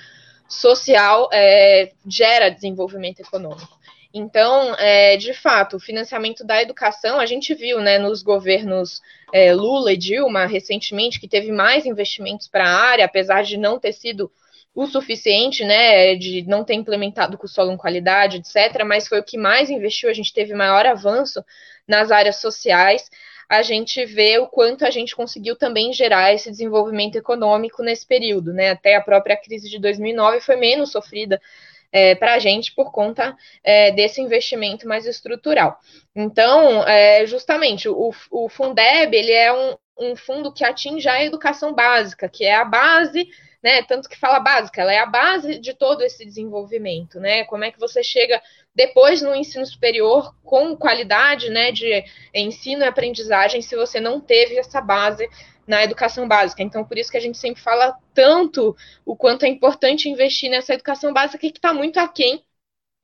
[0.46, 3.80] social é, gera desenvolvimento econômico.
[4.12, 9.00] Então, é, de fato, o financiamento da educação, a gente viu né, nos governos
[9.33, 13.78] é, Lula e Dilma recentemente que teve mais investimentos para a área, apesar de não
[13.78, 14.30] ter sido
[14.83, 19.23] o suficiente, né, de não ter implementado com solo em qualidade, etc., mas foi o
[19.23, 21.45] que mais investiu, a gente teve maior avanço
[21.87, 23.11] nas áreas sociais,
[23.47, 28.55] a gente vê o quanto a gente conseguiu também gerar esse desenvolvimento econômico nesse período,
[28.55, 31.38] né, até a própria crise de 2009 foi menos sofrida
[31.93, 35.79] é, para a gente por conta é, desse investimento mais estrutural.
[36.16, 41.75] Então, é, justamente, o, o Fundeb, ele é um, um fundo que atinge a educação
[41.75, 43.29] básica, que é a base
[43.62, 43.83] né?
[43.83, 47.44] Tanto que fala básica, ela é a base de todo esse desenvolvimento, né?
[47.44, 48.40] Como é que você chega
[48.75, 54.57] depois no ensino superior com qualidade, né, de ensino e aprendizagem, se você não teve
[54.57, 55.29] essa base
[55.66, 56.62] na educação básica.
[56.62, 60.75] Então, por isso que a gente sempre fala tanto o quanto é importante investir nessa
[60.75, 62.44] educação básica que está muito aquém,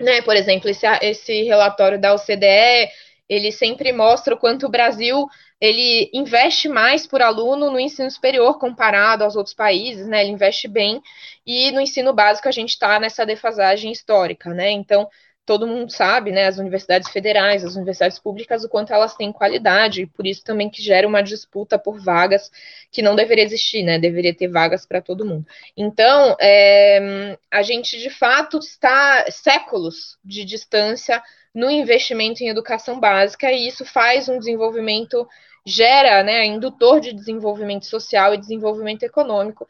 [0.01, 0.23] né?
[0.23, 2.91] Por exemplo, esse, esse relatório da OCDE
[3.29, 5.27] ele sempre mostra o quanto o Brasil
[5.61, 10.23] ele investe mais por aluno no ensino superior comparado aos outros países, né?
[10.23, 11.03] Ele investe bem
[11.47, 14.71] e no ensino básico a gente está nessa defasagem histórica, né?
[14.71, 15.09] Então
[15.47, 16.47] todo mundo sabe, né?
[16.47, 20.69] As universidades federais, as universidades públicas, o quanto elas têm qualidade e por isso também
[20.69, 22.51] que gera uma disputa por vagas
[22.91, 23.99] que não deveria existir, né?
[23.99, 25.47] Deveria ter vagas para todo mundo.
[25.77, 31.23] Então é, a gente de fato está séculos de distância
[31.55, 35.27] no investimento em educação básica, e isso faz um desenvolvimento,
[35.65, 39.67] gera, né, indutor de desenvolvimento social e desenvolvimento econômico,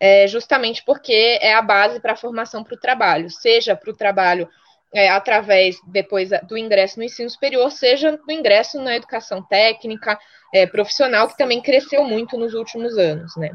[0.00, 3.94] é, justamente porque é a base para a formação para o trabalho, seja para o
[3.94, 4.48] trabalho
[4.96, 10.18] é, através depois do ingresso no ensino superior, seja no ingresso na educação técnica,
[10.54, 13.50] é, profissional, que também cresceu muito nos últimos anos, né?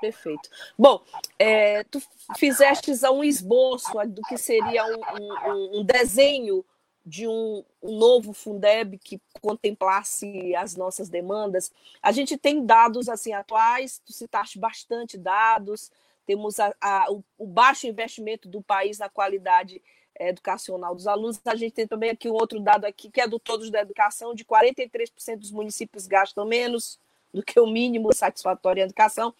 [0.00, 0.48] Perfeito.
[0.78, 1.02] Bom,
[1.36, 2.00] é, tu
[2.38, 6.64] fizeste um esboço do que seria um, um, um desenho
[7.04, 11.72] de um, um, novo Fundeb que contemplasse as nossas demandas.
[12.00, 15.90] A gente tem dados assim atuais, tu citaste bastante dados,
[16.24, 19.82] temos a, a, o, o, baixo investimento do país na qualidade
[20.20, 21.40] educacional dos alunos.
[21.44, 24.34] A gente tem também aqui um outro dado aqui, que é do Todos da Educação,
[24.34, 26.98] de 43% dos municípios gastam menos
[27.32, 29.34] do que o mínimo satisfatório em educação.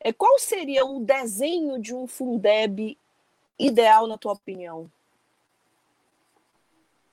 [0.00, 2.96] É, qual seria o desenho de um Fundeb
[3.58, 4.90] ideal, na tua opinião?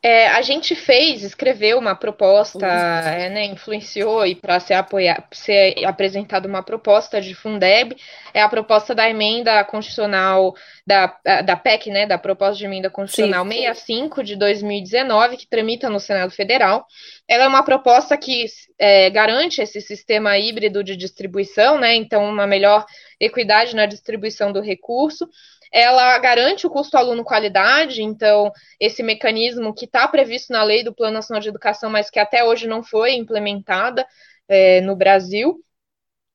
[0.08, 5.84] É, a gente fez, escreveu uma proposta, é, né, influenciou e para ser, apoiar, ser
[5.84, 7.98] apresentada uma proposta de Fundeb,
[8.32, 10.54] é a proposta da emenda constitucional
[10.86, 11.08] da,
[11.44, 13.52] da PEC, né, da proposta de emenda constitucional Sim.
[13.54, 16.86] 65 de 2019, que tramita no Senado Federal.
[17.28, 18.46] Ela é uma proposta que
[18.78, 22.86] é, garante esse sistema híbrido de distribuição, né, então uma melhor
[23.20, 25.28] equidade na distribuição do recurso
[25.72, 30.94] ela garante o custo aluno qualidade, então esse mecanismo que está previsto na lei do
[30.94, 34.06] Plano Nacional de Educação, mas que até hoje não foi implementada
[34.48, 35.60] é, no Brasil,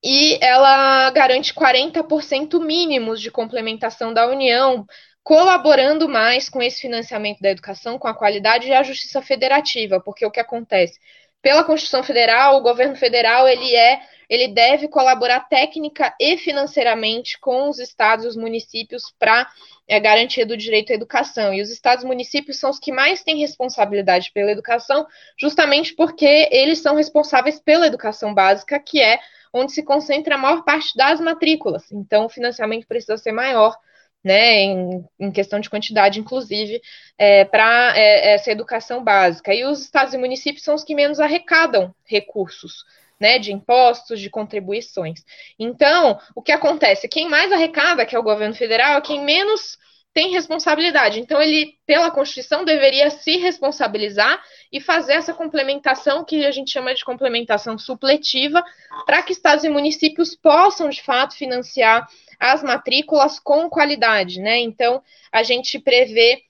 [0.02, 4.86] e ela garante 40% mínimos de complementação da União,
[5.22, 10.24] colaborando mais com esse financiamento da educação, com a qualidade e a justiça federativa, porque
[10.24, 10.98] o que acontece?
[11.42, 17.68] Pela Constituição Federal, o governo federal ele é ele deve colaborar técnica e financeiramente com
[17.68, 19.50] os estados e os municípios para
[19.88, 21.52] é, garantia do direito à educação.
[21.52, 25.04] E os estados e municípios são os que mais têm responsabilidade pela educação,
[25.36, 29.18] justamente porque eles são responsáveis pela educação básica, que é
[29.52, 31.90] onde se concentra a maior parte das matrículas.
[31.90, 33.76] Então, o financiamento precisa ser maior
[34.22, 36.80] né, em, em, questão de quantidade, inclusive,
[37.18, 39.52] é, para é, essa educação básica.
[39.52, 42.84] E os estados e municípios são os que menos arrecadam recursos,
[43.20, 45.22] né, de impostos, de contribuições.
[45.59, 47.09] Então, o que acontece?
[47.09, 49.78] Quem mais arrecada, que é o governo federal, é quem menos
[50.12, 51.20] tem responsabilidade.
[51.20, 56.94] Então, ele, pela Constituição, deveria se responsabilizar e fazer essa complementação que a gente chama
[56.94, 58.64] de complementação supletiva,
[59.06, 62.09] para que estados e municípios possam, de fato, financiar
[62.40, 64.59] as matrículas com qualidade, né?
[64.59, 66.42] Então, a gente prevê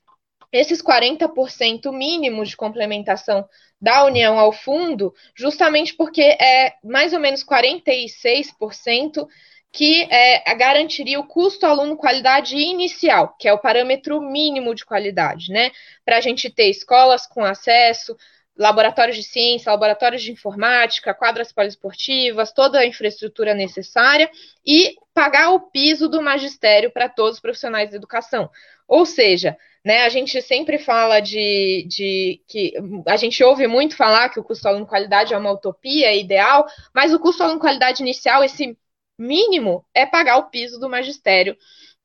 [0.52, 3.46] esses 40% mínimos de complementação
[3.80, 9.26] da União ao fundo, justamente porque é mais ou menos 46%
[9.72, 15.52] que é, garantiria o custo aluno qualidade inicial, que é o parâmetro mínimo de qualidade,
[15.52, 15.70] né?
[16.04, 18.16] Para a gente ter escolas com acesso,
[18.56, 24.30] laboratórios de ciência, laboratórios de informática, quadras poliesportivas, toda a infraestrutura necessária
[24.66, 28.50] e pagar o piso do magistério para todos os profissionais de educação.
[28.86, 32.74] Ou seja, né, a gente sempre fala de, de, que
[33.06, 36.66] a gente ouve muito falar que o custo aluno qualidade é uma utopia, é ideal,
[36.94, 38.76] mas o custo aluno qualidade inicial, esse
[39.18, 41.56] mínimo, é pagar o piso do magistério,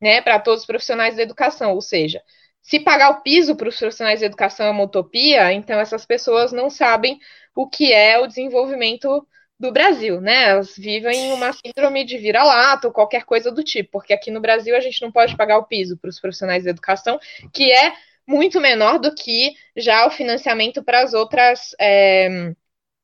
[0.01, 2.21] né, para todos os profissionais da educação, ou seja,
[2.61, 6.51] se pagar o piso para os profissionais de educação é uma utopia, então essas pessoas
[6.51, 7.19] não sabem
[7.55, 9.25] o que é o desenvolvimento
[9.59, 10.49] do Brasil, né?
[10.49, 14.75] Elas vivem uma síndrome de vira-lata ou qualquer coisa do tipo, porque aqui no Brasil
[14.75, 17.19] a gente não pode pagar o piso para os profissionais de educação,
[17.53, 17.93] que é
[18.27, 22.53] muito menor do que já o financiamento para as outras é,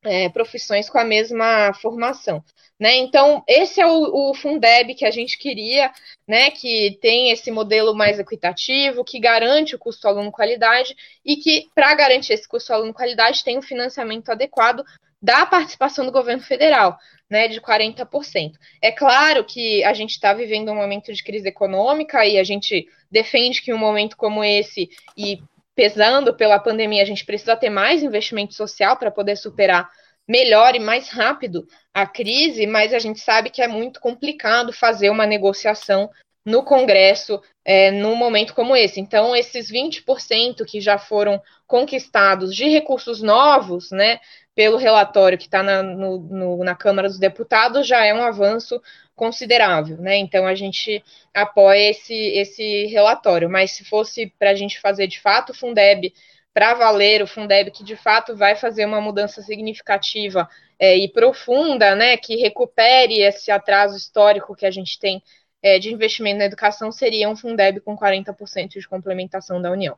[0.04, 2.44] é, profissões com a mesma formação.
[2.78, 2.96] Né?
[2.96, 5.92] Então, esse é o, o, Fundeb que a gente queria,
[6.26, 6.50] né?
[6.50, 11.94] que tem esse modelo mais equitativo, que garante o custo aluno qualidade e que, para
[11.94, 14.84] garantir esse custo aluno qualidade, tem um financiamento adequado
[15.22, 16.98] da participação do governo federal,
[17.30, 18.54] né, de 40%.
[18.82, 22.88] É claro que a gente está vivendo um momento de crise econômica e a gente
[23.10, 25.40] defende que um momento como esse e
[25.74, 29.88] pesando pela pandemia, a gente precisa ter mais investimento social para poder superar
[30.28, 35.10] melhor e mais rápido a crise, mas a gente sabe que é muito complicado fazer
[35.10, 36.10] uma negociação
[36.44, 39.00] no Congresso é, num momento como esse.
[39.00, 44.20] Então, esses 20% que já foram conquistados de recursos novos, né,
[44.54, 48.80] pelo relatório que está na, na Câmara dos Deputados, já é um avanço
[49.14, 50.16] considerável, né?
[50.16, 53.48] Então a gente apoia esse, esse relatório.
[53.48, 56.12] Mas se fosse para a gente fazer de fato o Fundeb
[56.52, 61.94] para valer o Fundeb, que de fato vai fazer uma mudança significativa é, e profunda,
[61.94, 65.22] né, que recupere esse atraso histórico que a gente tem
[65.62, 69.96] é, de investimento na educação, seria um Fundeb com 40% de complementação da União.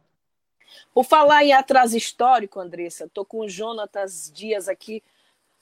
[0.93, 5.03] Por falar em atraso histórico, Andressa, estou com o Jonatas Dias aqui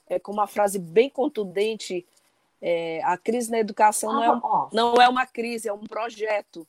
[0.07, 2.05] é, com uma frase bem contundente.
[2.61, 6.65] É, a crise na educação não, é um, não é uma crise, é um projeto.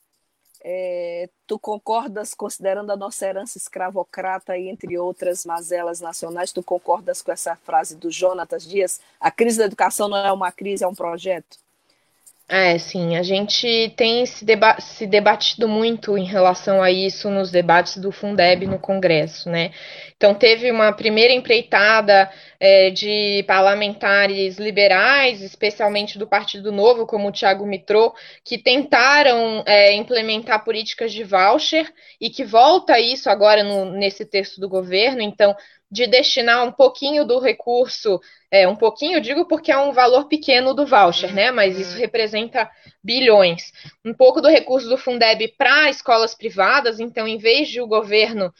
[0.67, 7.21] É, tu concordas, considerando a nossa herança escravocrata e entre outras mazelas nacionais, tu concordas
[7.21, 8.99] com essa frase do Jonatas Dias?
[9.19, 11.57] A crise da educação não é uma crise, é um projeto?
[12.47, 17.49] É, sim, a gente tem se, deba se, debatido muito em relação a isso nos
[17.49, 19.71] debates do Fundeb no Congresso, né?
[20.15, 27.31] Então, teve uma primeira empreitada é, de parlamentares liberais, especialmente do Partido Novo, como o
[27.31, 33.85] Tiago Mitrô, que tentaram é, implementar políticas de voucher e que volta isso agora no,
[33.85, 35.19] nesse texto do governo.
[35.19, 35.55] Então,
[35.95, 38.19] de destinar um pouquinho do recurso,
[38.51, 41.51] é, um pouquinho, digo porque é um valor pequeno do voucher, né?
[41.51, 42.69] Mas isso representa
[43.01, 43.71] bilhões.
[44.03, 48.53] Um pouco do recurso do Fundeb para escolas privadas, então, em vez de o governo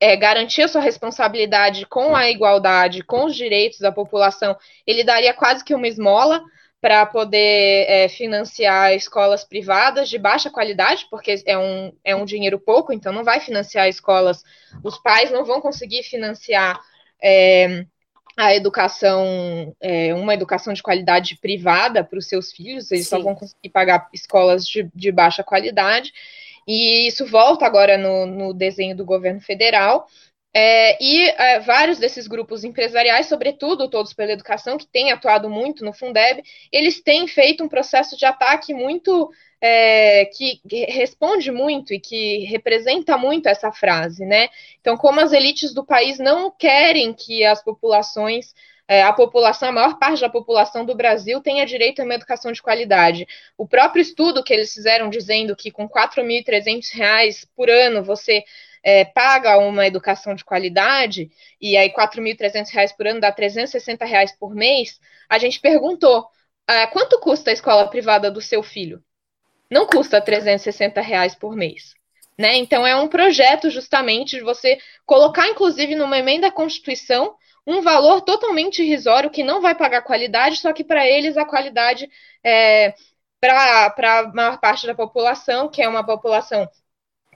[0.00, 5.32] é, garantir a sua responsabilidade com a igualdade, com os direitos da população, ele daria
[5.32, 6.42] quase que uma esmola
[6.82, 12.58] para poder é, financiar escolas privadas de baixa qualidade, porque é um, é um dinheiro
[12.58, 14.42] pouco, então não vai financiar escolas,
[14.82, 16.80] os pais não vão conseguir financiar
[17.22, 17.86] é,
[18.36, 19.24] a educação,
[19.80, 23.16] é, uma educação de qualidade privada para os seus filhos, eles Sim.
[23.16, 26.12] só vão conseguir pagar escolas de, de baixa qualidade,
[26.66, 30.08] e isso volta agora no, no desenho do governo federal,
[30.54, 35.84] é, e é, vários desses grupos empresariais, sobretudo todos pela educação, que têm atuado muito
[35.84, 42.00] no Fundeb, eles têm feito um processo de ataque muito é, que responde muito e
[42.00, 44.48] que representa muito essa frase, né?
[44.80, 48.52] Então, como as elites do país não querem que as populações
[48.88, 52.52] é, a população, a maior parte da população do Brasil tenha direito a uma educação
[52.52, 53.26] de qualidade.
[53.56, 58.44] O próprio estudo que eles fizeram dizendo que com R$ 4.300 por ano você
[58.82, 61.30] é, paga uma educação de qualidade,
[61.60, 66.26] e aí R$ 4.300 por ano dá 360 reais por mês, a gente perguntou,
[66.66, 69.02] ah, quanto custa a escola privada do seu filho?
[69.70, 71.94] Não custa 360 reais por mês.
[72.38, 72.56] Né?
[72.56, 78.22] Então, é um projeto justamente de você colocar, inclusive, numa emenda à Constituição, um valor
[78.22, 82.10] totalmente irrisório que não vai pagar qualidade, só que para eles a qualidade
[82.42, 82.94] é
[83.40, 86.68] para a maior parte da população, que é uma população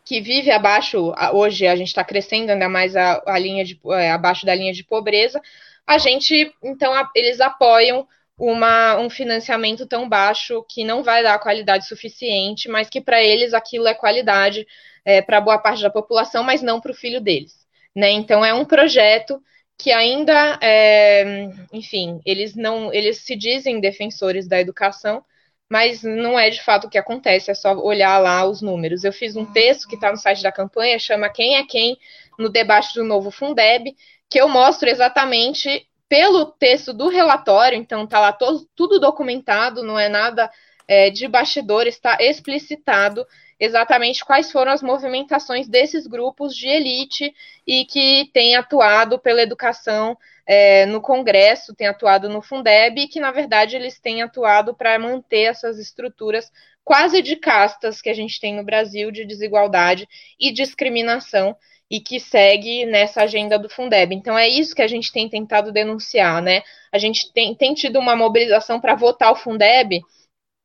[0.06, 4.12] que vive abaixo, hoje a gente está crescendo ainda mais a, a linha de, é,
[4.12, 5.42] abaixo da linha de pobreza,
[5.84, 8.06] a gente, então, a, eles apoiam
[8.38, 13.52] uma, um financiamento tão baixo que não vai dar qualidade suficiente, mas que para eles
[13.52, 14.64] aquilo é qualidade
[15.04, 17.66] é, para boa parte da população, mas não para o filho deles.
[17.94, 18.10] Né?
[18.10, 19.42] Então é um projeto
[19.76, 25.24] que ainda, é, enfim, eles não, eles se dizem defensores da educação,
[25.68, 29.04] mas não é de fato o que acontece, é só olhar lá os números.
[29.04, 31.98] Eu fiz um texto que está no site da campanha, chama Quem é Quem
[32.38, 33.96] no debate do novo Fundeb,
[34.30, 39.98] que eu mostro exatamente pelo texto do relatório, então está lá todo, tudo documentado, não
[39.98, 40.50] é nada
[40.86, 43.26] é, de bastidor, está explicitado
[43.58, 47.34] exatamente quais foram as movimentações desses grupos de elite
[47.66, 50.16] e que têm atuado pela educação
[50.46, 54.98] é, no Congresso, têm atuado no Fundeb, e que, na verdade, eles têm atuado para
[54.98, 56.50] manter essas estruturas
[56.84, 61.56] quase de castas que a gente tem no Brasil de desigualdade e discriminação
[61.90, 64.14] e que segue nessa agenda do Fundeb.
[64.14, 66.62] Então é isso que a gente tem tentado denunciar, né?
[66.92, 70.00] A gente tem, tem tido uma mobilização para votar o Fundeb,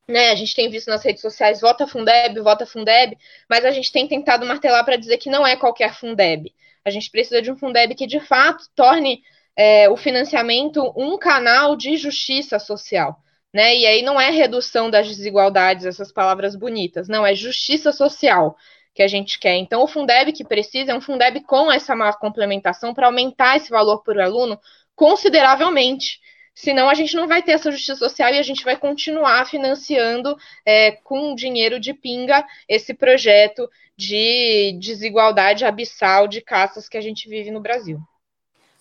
[0.08, 0.30] né?
[0.30, 3.18] A gente tem visto nas redes sociais vota Fundeb, vota Fundeb,
[3.50, 6.54] mas a gente tem tentado martelar para dizer que não é qualquer Fundeb.
[6.84, 9.24] A gente precisa de um Fundeb que de fato torne
[9.56, 13.18] é, o financiamento um canal de justiça social.
[13.54, 13.76] Né?
[13.78, 18.56] E aí não é redução das desigualdades, essas palavras bonitas, não, é justiça social
[18.93, 19.56] que a gente quer.
[19.56, 23.70] Então, o Fundeb que precisa é um Fundeb com essa maior complementação para aumentar esse
[23.70, 24.60] valor por aluno
[24.95, 26.20] consideravelmente.
[26.54, 30.38] Senão a gente não vai ter essa justiça social e a gente vai continuar financiando
[30.66, 37.30] é, com dinheiro de pinga esse projeto de desigualdade abissal de caças que a gente
[37.30, 37.99] vive no Brasil.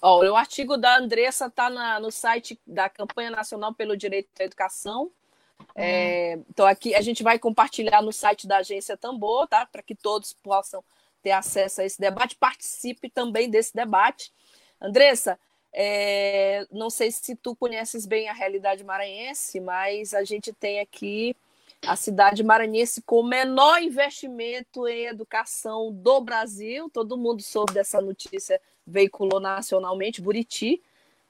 [0.02, 5.10] Ó, o artigo da Andressa está no site da Campanha Nacional pelo Direito à Educação.
[5.74, 9.66] É, então aqui a gente vai compartilhar no site da agência Tambor, tá?
[9.66, 10.82] Para que todos possam
[11.22, 12.36] ter acesso a esse debate.
[12.36, 14.32] Participe também desse debate.
[14.80, 15.38] Andressa,
[15.72, 21.36] é, não sei se tu conheces bem a realidade maranhense, mas a gente tem aqui
[21.86, 26.90] a cidade maranhense com o menor investimento em educação do Brasil.
[26.90, 30.82] Todo mundo soube dessa notícia, veiculou nacionalmente, Buriti.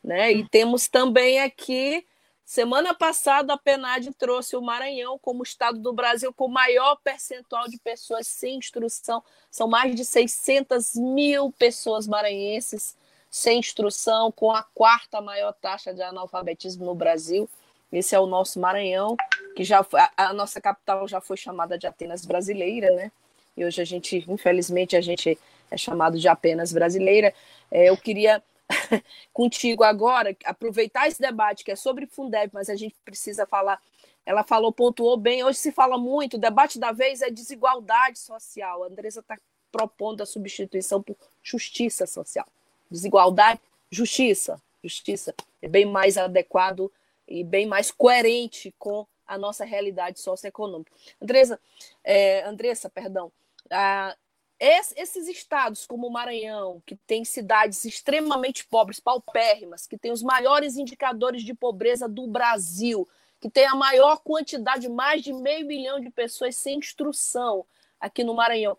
[0.02, 0.32] Né?
[0.32, 2.06] E temos também aqui,
[2.44, 7.78] semana passada, a PNAD trouxe o Maranhão como estado do Brasil com maior percentual de
[7.78, 9.22] pessoas sem instrução.
[9.50, 12.96] São mais de 600 mil pessoas maranhenses
[13.30, 17.48] sem instrução, com a quarta maior taxa de analfabetismo no Brasil.
[17.92, 19.16] Esse é o nosso Maranhão,
[19.54, 23.12] que já a, a nossa capital já foi chamada de Atenas brasileira, né?
[23.56, 25.38] E hoje a gente, infelizmente, a gente
[25.70, 27.34] é chamado de apenas brasileira.
[27.70, 28.42] É, eu queria
[29.32, 33.80] contigo agora aproveitar esse debate que é sobre Fundeb, mas a gente precisa falar.
[34.24, 35.42] Ela falou, pontuou bem.
[35.44, 36.34] Hoje se fala muito.
[36.34, 38.84] O debate da vez é desigualdade social.
[38.84, 39.36] A Andressa está
[39.72, 42.46] propondo a substituição por justiça social.
[42.90, 43.60] Desigualdade,
[43.90, 44.60] justiça.
[44.82, 46.92] Justiça é bem mais adequado
[47.26, 50.90] e bem mais coerente com a nossa realidade socioeconômica.
[51.22, 51.60] Andressa,
[52.02, 53.30] é, Andressa, perdão,
[53.70, 54.16] ah,
[54.60, 60.76] esses estados como o Maranhão, que tem cidades extremamente pobres, paupérrimas, que tem os maiores
[60.76, 63.08] indicadores de pobreza do Brasil,
[63.40, 67.64] que tem a maior quantidade, mais de meio milhão de pessoas sem instrução
[67.98, 68.76] aqui no Maranhão.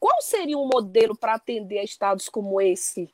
[0.00, 3.08] Qual seria um modelo para atender a estados como esse?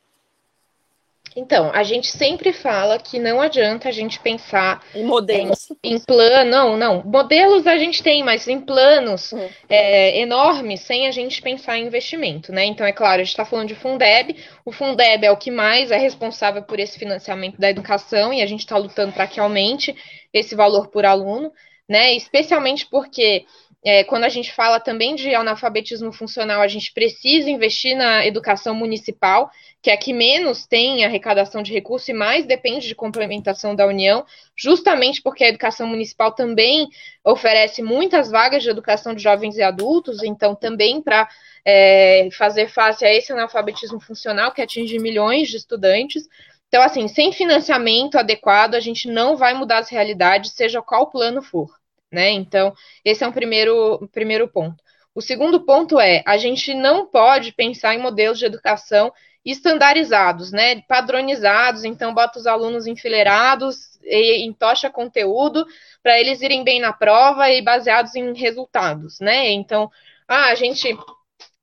[1.36, 5.70] Então, a gente sempre fala que não adianta a gente pensar em modelos.
[5.84, 7.02] Em, em plano, não, não.
[7.04, 9.46] Modelos a gente tem, mas em planos uhum.
[9.68, 12.64] é, enormes, sem a gente pensar em investimento, né?
[12.64, 14.34] Então, é claro, a gente está falando de Fundeb.
[14.64, 18.46] O Fundeb é o que mais é responsável por esse financiamento da educação e a
[18.46, 19.94] gente está lutando para que aumente
[20.32, 21.52] esse valor por aluno,
[21.86, 22.14] né?
[22.14, 23.44] Especialmente porque
[23.88, 28.74] é, quando a gente fala também de analfabetismo funcional, a gente precisa investir na educação
[28.74, 29.48] municipal,
[29.80, 34.26] que é que menos tem arrecadação de recursos e mais depende de complementação da União,
[34.56, 36.88] justamente porque a educação municipal também
[37.24, 41.28] oferece muitas vagas de educação de jovens e adultos, então também para
[41.64, 46.24] é, fazer face a esse analfabetismo funcional que atinge milhões de estudantes.
[46.66, 51.40] Então, assim, sem financiamento adequado, a gente não vai mudar as realidades, seja qual plano
[51.40, 51.70] for
[52.16, 52.30] né?
[52.30, 52.72] Então,
[53.04, 54.82] esse é um primeiro, primeiro ponto.
[55.14, 59.12] O segundo ponto é: a gente não pode pensar em modelos de educação
[59.44, 65.64] estandarizados, né, padronizados, então bota os alunos enfileirados e entocha conteúdo
[66.02, 69.50] para eles irem bem na prova e baseados em resultados, né?
[69.50, 69.88] Então,
[70.26, 70.96] ah, a gente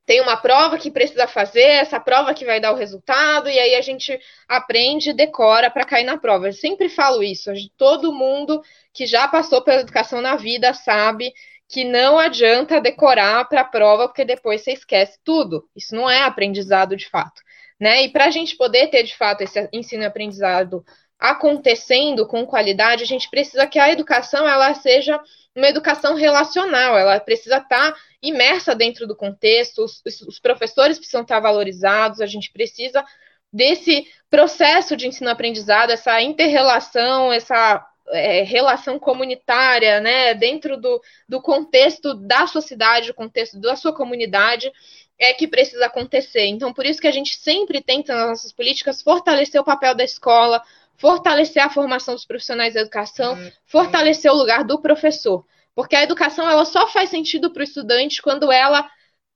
[0.06, 3.76] tem uma prova que precisa fazer, essa prova que vai dar o resultado, e aí
[3.76, 6.48] a gente aprende e decora para cair na prova.
[6.48, 8.62] Eu sempre falo isso, todo mundo
[8.94, 11.34] que já passou pela educação na vida sabe
[11.70, 15.68] que não adianta decorar para a prova, porque depois você esquece tudo.
[15.76, 17.42] Isso não é aprendizado de fato.
[17.80, 18.04] Né?
[18.04, 20.86] E para a gente poder ter de fato esse ensino e aprendizado
[21.24, 25.18] acontecendo com qualidade, a gente precisa que a educação ela seja
[25.56, 31.40] uma educação relacional, ela precisa estar imersa dentro do contexto, os, os professores precisam estar
[31.40, 33.06] valorizados, a gente precisa
[33.54, 42.14] desse processo de ensino-aprendizado, essa interrelação, essa é, relação comunitária, né, dentro do, do contexto
[42.16, 44.70] da sociedade, do contexto da sua comunidade,
[45.18, 46.48] é que precisa acontecer.
[46.48, 50.04] Então, por isso que a gente sempre tenta, nas nossas políticas, fortalecer o papel da
[50.04, 50.62] escola,
[50.98, 53.52] fortalecer a formação dos profissionais da educação, uhum.
[53.66, 55.46] fortalecer o lugar do professor.
[55.76, 58.88] Porque a educação ela só faz sentido para o estudante quando ela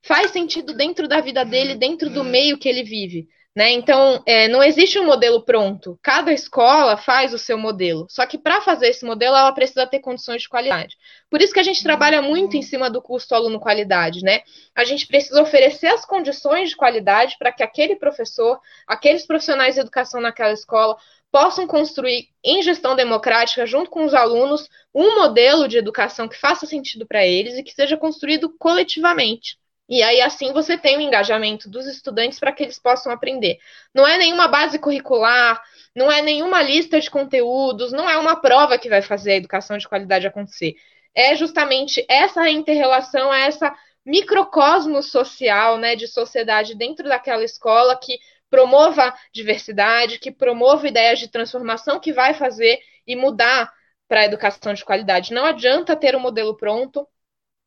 [0.02, 3.28] faz sentido dentro da vida dele, dentro do meio que ele vive.
[3.58, 3.72] Né?
[3.72, 5.98] Então, é, não existe um modelo pronto.
[6.00, 8.06] Cada escola faz o seu modelo.
[8.08, 10.94] Só que para fazer esse modelo, ela precisa ter condições de qualidade.
[11.28, 14.20] Por isso que a gente trabalha muito em cima do custo aluno-qualidade.
[14.22, 14.42] Né?
[14.76, 19.80] A gente precisa oferecer as condições de qualidade para que aquele professor, aqueles profissionais de
[19.80, 20.96] educação naquela escola,
[21.30, 26.66] possam construir em gestão democrática, junto com os alunos, um modelo de educação que faça
[26.66, 29.58] sentido para eles e que seja construído coletivamente.
[29.88, 33.58] E aí, assim, você tem o engajamento dos estudantes para que eles possam aprender.
[33.94, 35.62] Não é nenhuma base curricular,
[35.96, 39.78] não é nenhuma lista de conteúdos, não é uma prova que vai fazer a educação
[39.78, 40.74] de qualidade acontecer.
[41.14, 43.74] É justamente essa interrelação, é essa
[44.04, 48.18] microcosmo social, né, de sociedade dentro daquela escola que
[48.50, 53.72] promova diversidade, que promova ideias de transformação que vai fazer e mudar
[54.08, 55.34] para a educação de qualidade.
[55.34, 57.06] Não adianta ter um modelo pronto,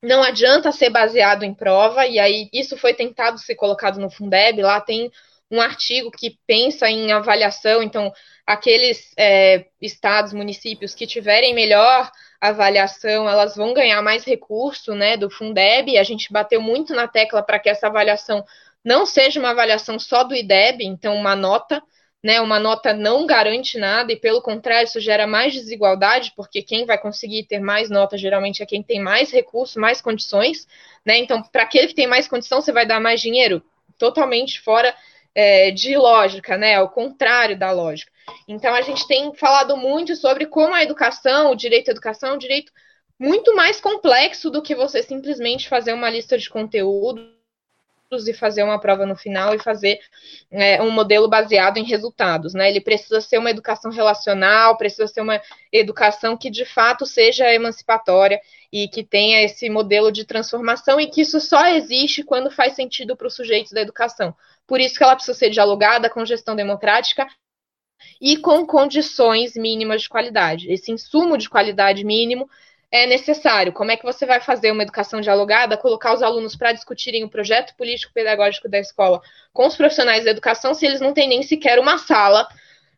[0.02, 4.62] não adianta ser baseado em prova, e aí isso foi tentado ser colocado no Fundeb,
[4.62, 5.12] lá tem
[5.52, 8.12] um artigo que pensa em avaliação, então
[8.48, 12.10] aqueles é, estados, municípios que tiverem melhor
[12.40, 17.44] avaliação, elas vão ganhar mais recurso né, do Fundeb, a gente bateu muito na tecla
[17.44, 18.44] para que essa avaliação
[18.84, 21.82] não seja uma avaliação só do IDEB, então uma nota,
[22.24, 26.86] né, uma nota não garante nada, e pelo contrário, isso gera mais desigualdade, porque quem
[26.86, 30.68] vai conseguir ter mais nota geralmente é quem tem mais recursos, mais condições,
[31.06, 31.18] né?
[31.18, 33.64] Então, para aquele que tem mais condição, você vai dar mais dinheiro,
[33.98, 34.96] totalmente fora
[35.34, 36.76] é, de lógica, né?
[36.76, 38.12] Ao contrário da lógica.
[38.48, 42.34] Então, a gente tem falado muito sobre como a educação, o direito à educação, é
[42.34, 42.72] um direito
[43.20, 47.41] muito mais complexo do que você simplesmente fazer uma lista de conteúdo
[48.12, 50.00] e fazer uma prova no final e fazer
[50.52, 52.70] é, um modelo baseado em resultados, né?
[52.70, 55.42] Ele precisa ser uma educação relacional, precisa ser uma
[55.72, 58.42] educação que de fato seja emancipatória
[58.72, 63.16] e que tenha esse modelo de transformação e que isso só existe quando faz sentido
[63.16, 64.36] para os sujeitos da educação.
[64.68, 67.26] Por isso que ela precisa ser dialogada com gestão democrática
[68.20, 70.72] e com condições mínimas de qualidade.
[70.72, 72.50] Esse insumo de qualidade mínimo
[72.92, 73.72] é necessário?
[73.72, 77.30] Como é que você vai fazer uma educação dialogada, colocar os alunos para discutirem o
[77.30, 79.22] projeto político-pedagógico da escola
[79.54, 82.48] com os profissionais da educação se eles não têm nem sequer uma sala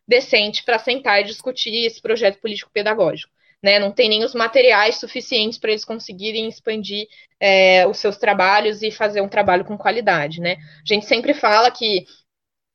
[0.06, 3.32] decente para sentar e discutir esse projeto político-pedagógico?
[3.62, 3.78] Né?
[3.78, 7.06] Não tem nem os materiais suficientes para eles conseguirem expandir
[7.38, 10.40] é, os seus trabalhos e fazer um trabalho com qualidade.
[10.40, 10.56] Né?
[10.56, 12.04] A gente sempre fala que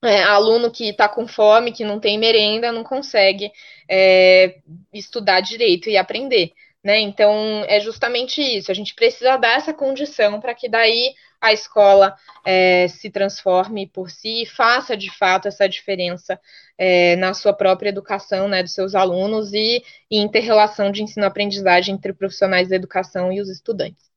[0.04, 3.52] é, aluno que está com fome, que não tem merenda, não consegue
[3.90, 4.60] é,
[4.94, 6.54] estudar direito e aprender.
[6.84, 7.00] Né?
[7.00, 8.72] Então, é justamente isso.
[8.72, 12.16] A gente precisa dar essa condição para que daí a escola
[12.46, 16.40] é, se transforme por si e faça de fato essa diferença
[16.78, 22.14] é, na sua própria educação, né, dos seus alunos e, e inter-relação de ensino-aprendizagem entre
[22.14, 24.10] profissionais da educação e os estudantes.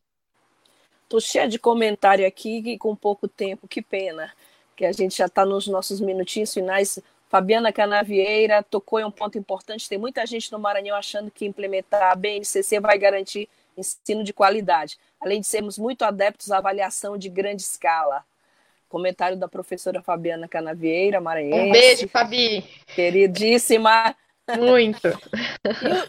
[1.05, 4.33] Estou cheia de comentário aqui e com pouco tempo, que pena,
[4.75, 6.99] que a gente já está nos nossos minutinhos finais.
[7.33, 9.89] Fabiana Canavieira tocou em um ponto importante.
[9.89, 14.99] Tem muita gente no Maranhão achando que implementar a BNCC vai garantir ensino de qualidade,
[15.19, 18.23] além de sermos muito adeptos à avaliação de grande escala.
[18.87, 21.69] Comentário da professora Fabiana Canavieira, maranhense.
[21.69, 22.65] Um beijo, Fabi.
[22.95, 24.15] Queridíssima.
[24.59, 25.09] Muito.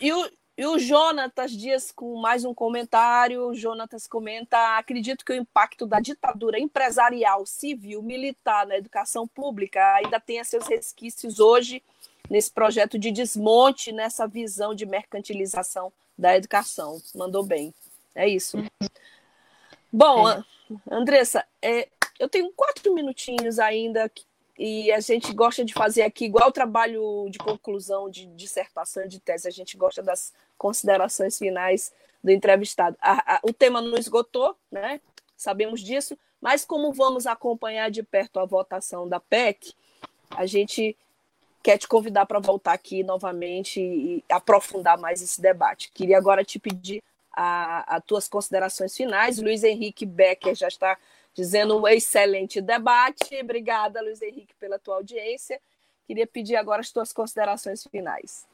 [0.02, 3.48] E, e, e o Jonatas Dias com mais um comentário.
[3.48, 9.82] O Jonatas comenta: acredito que o impacto da ditadura empresarial, civil, militar na educação pública
[9.96, 11.82] ainda tenha seus resquícios hoje
[12.30, 17.02] nesse projeto de desmonte, nessa visão de mercantilização da educação.
[17.16, 17.74] Mandou bem.
[18.16, 18.58] É isso.
[19.92, 20.44] Bom, é.
[20.90, 21.90] Andressa, é,
[22.20, 24.10] eu tenho quatro minutinhos ainda
[24.58, 29.20] e a gente gosta de fazer aqui, igual o trabalho de conclusão de dissertação de
[29.20, 31.92] tese, a gente gosta das considerações finais
[32.24, 32.96] do entrevistado.
[33.02, 35.02] A, a, o tema não esgotou, né?
[35.36, 39.74] sabemos disso, mas como vamos acompanhar de perto a votação da PEC,
[40.32, 40.96] a gente
[41.62, 45.92] quer te convidar para voltar aqui novamente e aprofundar mais esse debate.
[45.94, 47.02] Queria agora te pedir
[47.32, 49.42] as tuas considerações finais.
[49.42, 50.98] Luiz Henrique Becker já está
[51.34, 53.40] dizendo um excelente debate.
[53.42, 55.60] Obrigada, Luiz Henrique, pela tua audiência.
[56.06, 58.46] Queria pedir agora as tuas considerações finais.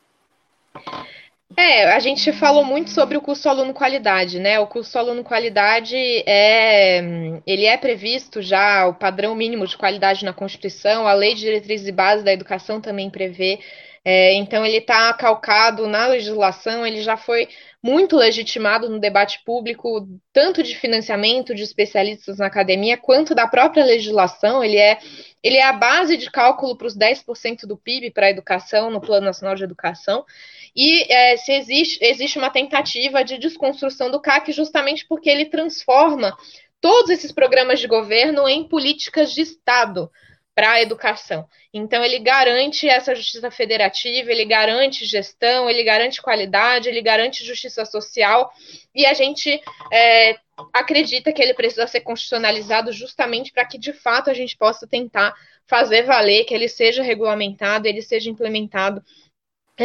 [1.58, 4.60] É, a gente falou muito sobre o custo aluno qualidade, né?
[4.60, 7.00] O custo aluno qualidade é,
[7.46, 11.88] ele é previsto já o padrão mínimo de qualidade na Constituição, a Lei de Diretrizes
[11.88, 13.60] e Bases da Educação também prevê.
[14.06, 17.50] É, então ele está calcado na legislação, ele já foi
[17.82, 23.86] muito legitimado no debate público, tanto de financiamento de especialistas na academia, quanto da própria
[23.86, 24.62] legislação.
[24.64, 25.00] Ele é,
[25.42, 29.00] ele é a base de cálculo para os 10% do PIB para a educação, no
[29.00, 30.26] Plano Nacional de Educação.
[30.76, 36.36] E é, se existe, existe uma tentativa de desconstrução do CAC justamente porque ele transforma
[36.82, 40.12] todos esses programas de governo em políticas de Estado
[40.60, 41.48] para a educação.
[41.74, 47.86] Então, ele garante essa justiça federativa, ele garante gestão, ele garante qualidade, ele garante justiça
[47.86, 48.52] social,
[48.94, 50.36] e a gente é,
[50.74, 55.34] acredita que ele precisa ser constitucionalizado justamente para que, de fato, a gente possa tentar
[55.66, 59.02] fazer valer, que ele seja regulamentado, ele seja implementado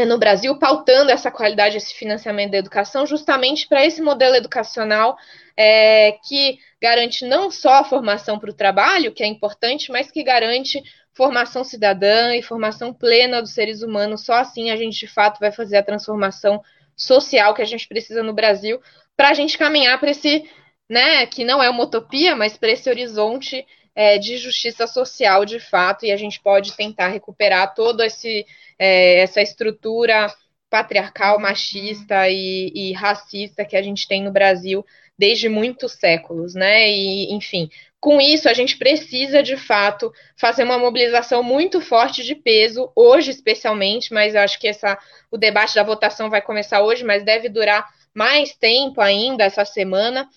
[0.05, 5.16] no Brasil, pautando essa qualidade, esse financiamento da educação, justamente para esse modelo educacional
[5.57, 10.24] é, que garante não só a formação para o trabalho, que é importante, mas que
[10.24, 10.82] garante
[11.12, 14.24] formação cidadã e formação plena dos seres humanos.
[14.24, 16.61] Só assim a gente, de fato, vai fazer a transformação
[16.97, 18.80] social que a gente precisa no Brasil
[19.16, 20.45] para a gente caminhar para esse,
[20.88, 23.64] né, que não é uma utopia, mas para esse horizonte
[23.95, 28.45] é, de justiça social, de fato, e a gente pode tentar recuperar toda esse,
[28.79, 30.33] é, essa estrutura
[30.70, 34.85] patriarcal, machista e, e racista que a gente tem no Brasil
[35.16, 36.91] desde muitos séculos, né?
[36.91, 37.70] E, enfim,
[38.01, 43.31] com isso, a gente precisa, de fato, fazer uma mobilização muito forte de peso, hoje
[43.31, 44.99] especialmente, mas acho que essa,
[45.31, 50.29] o debate da votação vai começar hoje, mas deve durar mais tempo ainda essa semana.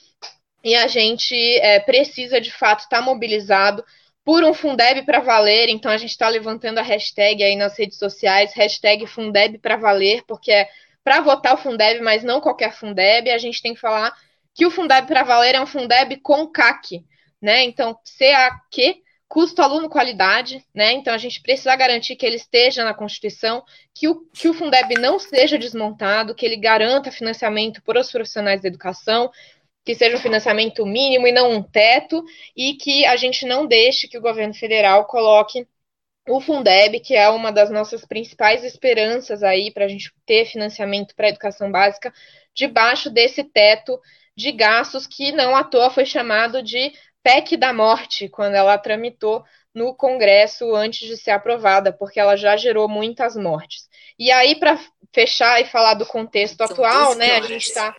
[0.64, 3.84] E a gente é, precisa, de fato, estar tá mobilizado
[4.28, 5.70] por um Fundeb para valer.
[5.70, 10.22] Então, a gente está levantando a hashtag aí nas redes sociais, hashtag Fundeb para valer,
[10.28, 10.68] porque é
[11.02, 13.32] para votar o Fundeb, mas não qualquer Fundeb.
[13.32, 14.14] A gente tem que falar
[14.54, 17.06] que o Fundeb para valer é um Fundeb com CAC,
[17.42, 17.64] né?
[17.64, 20.92] Então, CAQ, custo aluno qualidade, né?
[20.92, 23.64] Então a gente precisa garantir que ele esteja na Constituição,
[23.94, 28.62] que o, que o Fundeb não seja desmontado, que ele garanta financiamento para os profissionais
[28.62, 29.32] da educação,
[29.88, 32.22] que seja um financiamento mínimo e não um teto,
[32.54, 35.66] e que a gente não deixe que o governo federal coloque
[36.28, 41.16] o Fundeb, que é uma das nossas principais esperanças aí para a gente ter financiamento
[41.16, 42.14] para a educação básica,
[42.54, 43.98] debaixo desse teto
[44.36, 46.92] de gastos que não à toa foi chamado de
[47.24, 49.42] PEC da morte, quando ela tramitou
[49.74, 53.88] no Congresso antes de ser aprovada, porque ela já gerou muitas mortes.
[54.20, 54.78] E aí, para
[55.14, 57.96] fechar e falar do contexto atual, né, a gente está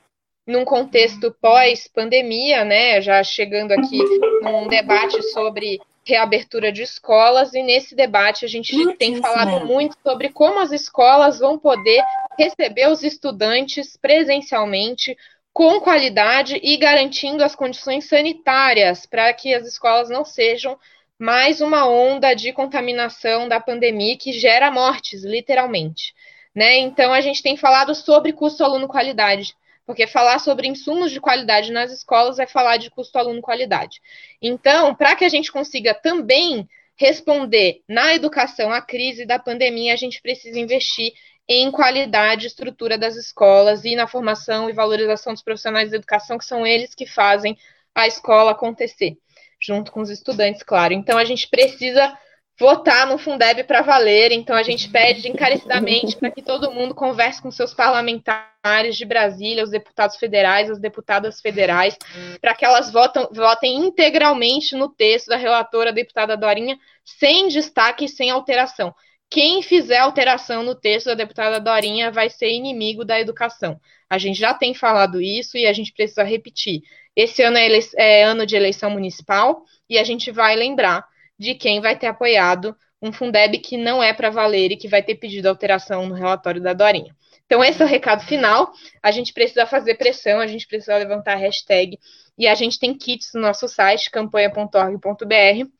[0.48, 3.98] num contexto pós-pandemia, né, já chegando aqui
[4.40, 10.30] num debate sobre reabertura de escolas, e nesse debate a gente tem falado muito sobre
[10.30, 12.02] como as escolas vão poder
[12.38, 15.14] receber os estudantes presencialmente,
[15.52, 20.78] com qualidade e garantindo as condições sanitárias para que as escolas não sejam
[21.18, 26.14] mais uma onda de contaminação da pandemia que gera mortes, literalmente.
[26.54, 26.78] Né?
[26.78, 29.54] Então, a gente tem falado sobre custo aluno-qualidade,
[29.88, 34.02] porque falar sobre insumos de qualidade nas escolas é falar de custo aluno-qualidade.
[34.40, 39.96] Então, para que a gente consiga também responder na educação à crise da pandemia, a
[39.96, 41.14] gente precisa investir
[41.48, 46.44] em qualidade estrutura das escolas e na formação e valorização dos profissionais de educação, que
[46.44, 47.56] são eles que fazem
[47.94, 49.16] a escola acontecer,
[49.58, 50.92] junto com os estudantes, claro.
[50.92, 52.14] Então, a gente precisa
[52.58, 57.40] votar no Fundeb para valer, então a gente pede encarecidamente para que todo mundo converse
[57.40, 61.96] com seus parlamentares de Brasília, os deputados federais, as deputadas federais,
[62.40, 68.08] para que elas votam, votem integralmente no texto da relatora, deputada Dorinha, sem destaque e
[68.08, 68.92] sem alteração.
[69.30, 73.78] Quem fizer alteração no texto da deputada Dorinha vai ser inimigo da educação.
[74.10, 76.82] A gente já tem falado isso e a gente precisa repetir.
[77.14, 81.06] Esse ano é, é ano de eleição municipal e a gente vai lembrar
[81.38, 85.02] de quem vai ter apoiado um Fundeb que não é para valer e que vai
[85.02, 87.14] ter pedido alteração no relatório da Dorinha.
[87.46, 88.72] Então, esse é o recado final.
[89.02, 91.98] A gente precisa fazer pressão, a gente precisa levantar a hashtag
[92.36, 95.70] e a gente tem kits no nosso site, campanha.org.br,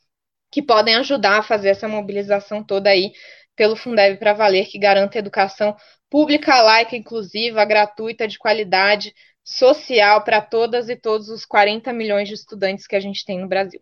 [0.50, 3.12] que podem ajudar a fazer essa mobilização toda aí
[3.54, 5.76] pelo Fundeb para Valer, que garanta educação
[6.08, 9.12] pública, laica, inclusiva, gratuita, de qualidade,
[9.44, 13.48] social para todas e todos os 40 milhões de estudantes que a gente tem no
[13.48, 13.80] Brasil.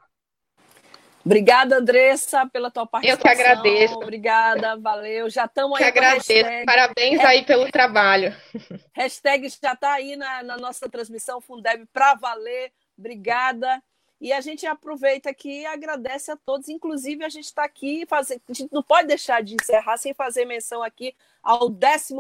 [1.26, 3.30] Obrigada, Andressa, pela tua participação.
[3.30, 3.94] Eu que agradeço.
[3.96, 5.28] Obrigada, valeu.
[5.28, 5.82] Já estamos aí.
[5.82, 6.64] Que agradeço.
[6.64, 7.26] Parabéns é...
[7.26, 8.32] aí pelo trabalho.
[8.94, 12.72] Hashtag já está aí na, na, nossa transmissão Fundeb para valer.
[12.96, 13.82] Obrigada.
[14.20, 16.68] E a gente aproveita aqui e agradece a todos.
[16.68, 20.44] Inclusive, a gente está aqui, fazer, a gente não pode deixar de encerrar sem fazer
[20.44, 21.12] menção aqui
[21.42, 22.14] ao 14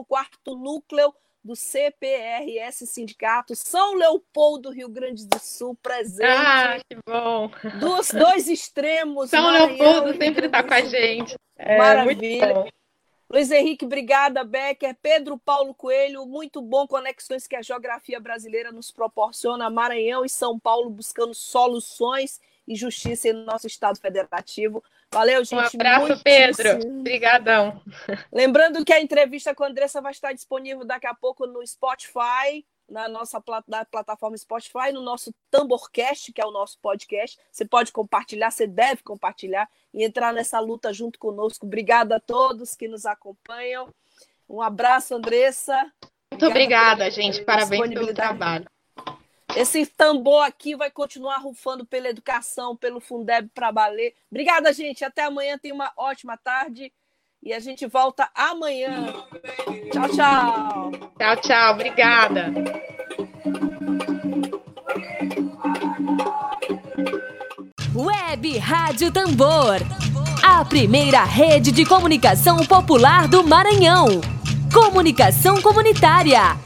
[0.48, 1.14] Núcleo
[1.46, 6.28] do CPRS Sindicato São Leopoldo, Rio Grande do Sul, presente.
[6.28, 7.50] Ah, que bom!
[7.78, 9.30] Dos dois extremos.
[9.30, 11.36] São Maranhão, Leopoldo sempre está com a gente.
[11.56, 12.66] É, Maravilha.
[13.28, 14.96] Luiz Henrique, obrigada, Becker.
[15.02, 16.86] Pedro Paulo Coelho, muito bom.
[16.86, 19.70] Conexões que a geografia brasileira nos proporciona.
[19.70, 24.82] Maranhão e São Paulo buscando soluções e justiça no nosso Estado federativo.
[25.16, 25.54] Valeu, gente.
[25.54, 26.98] Um abraço, Pedro.
[26.98, 27.80] Obrigadão.
[28.30, 32.66] Lembrando que a entrevista com a Andressa vai estar disponível daqui a pouco no Spotify,
[32.86, 37.38] na nossa na plataforma Spotify, no nosso Tamborcast, que é o nosso podcast.
[37.50, 41.64] Você pode compartilhar, você deve compartilhar e entrar nessa luta junto conosco.
[41.64, 43.88] Obrigada a todos que nos acompanham.
[44.46, 45.90] Um abraço, Andressa.
[46.30, 47.42] Muito obrigada, obrigada gente.
[47.42, 48.66] Parabéns pelo trabalho.
[49.56, 54.14] Esse tambor aqui vai continuar rufando pela educação, pelo Fundeb para valer.
[54.30, 55.02] Obrigada, gente.
[55.02, 55.56] Até amanhã.
[55.58, 56.92] Tenha uma ótima tarde.
[57.42, 59.14] E a gente volta amanhã.
[59.90, 60.90] Tchau, tchau.
[61.18, 61.72] Tchau, tchau.
[61.72, 62.52] Obrigada.
[67.94, 69.78] Web Rádio Tambor.
[70.42, 74.20] A primeira rede de comunicação popular do Maranhão.
[74.70, 76.65] Comunicação comunitária.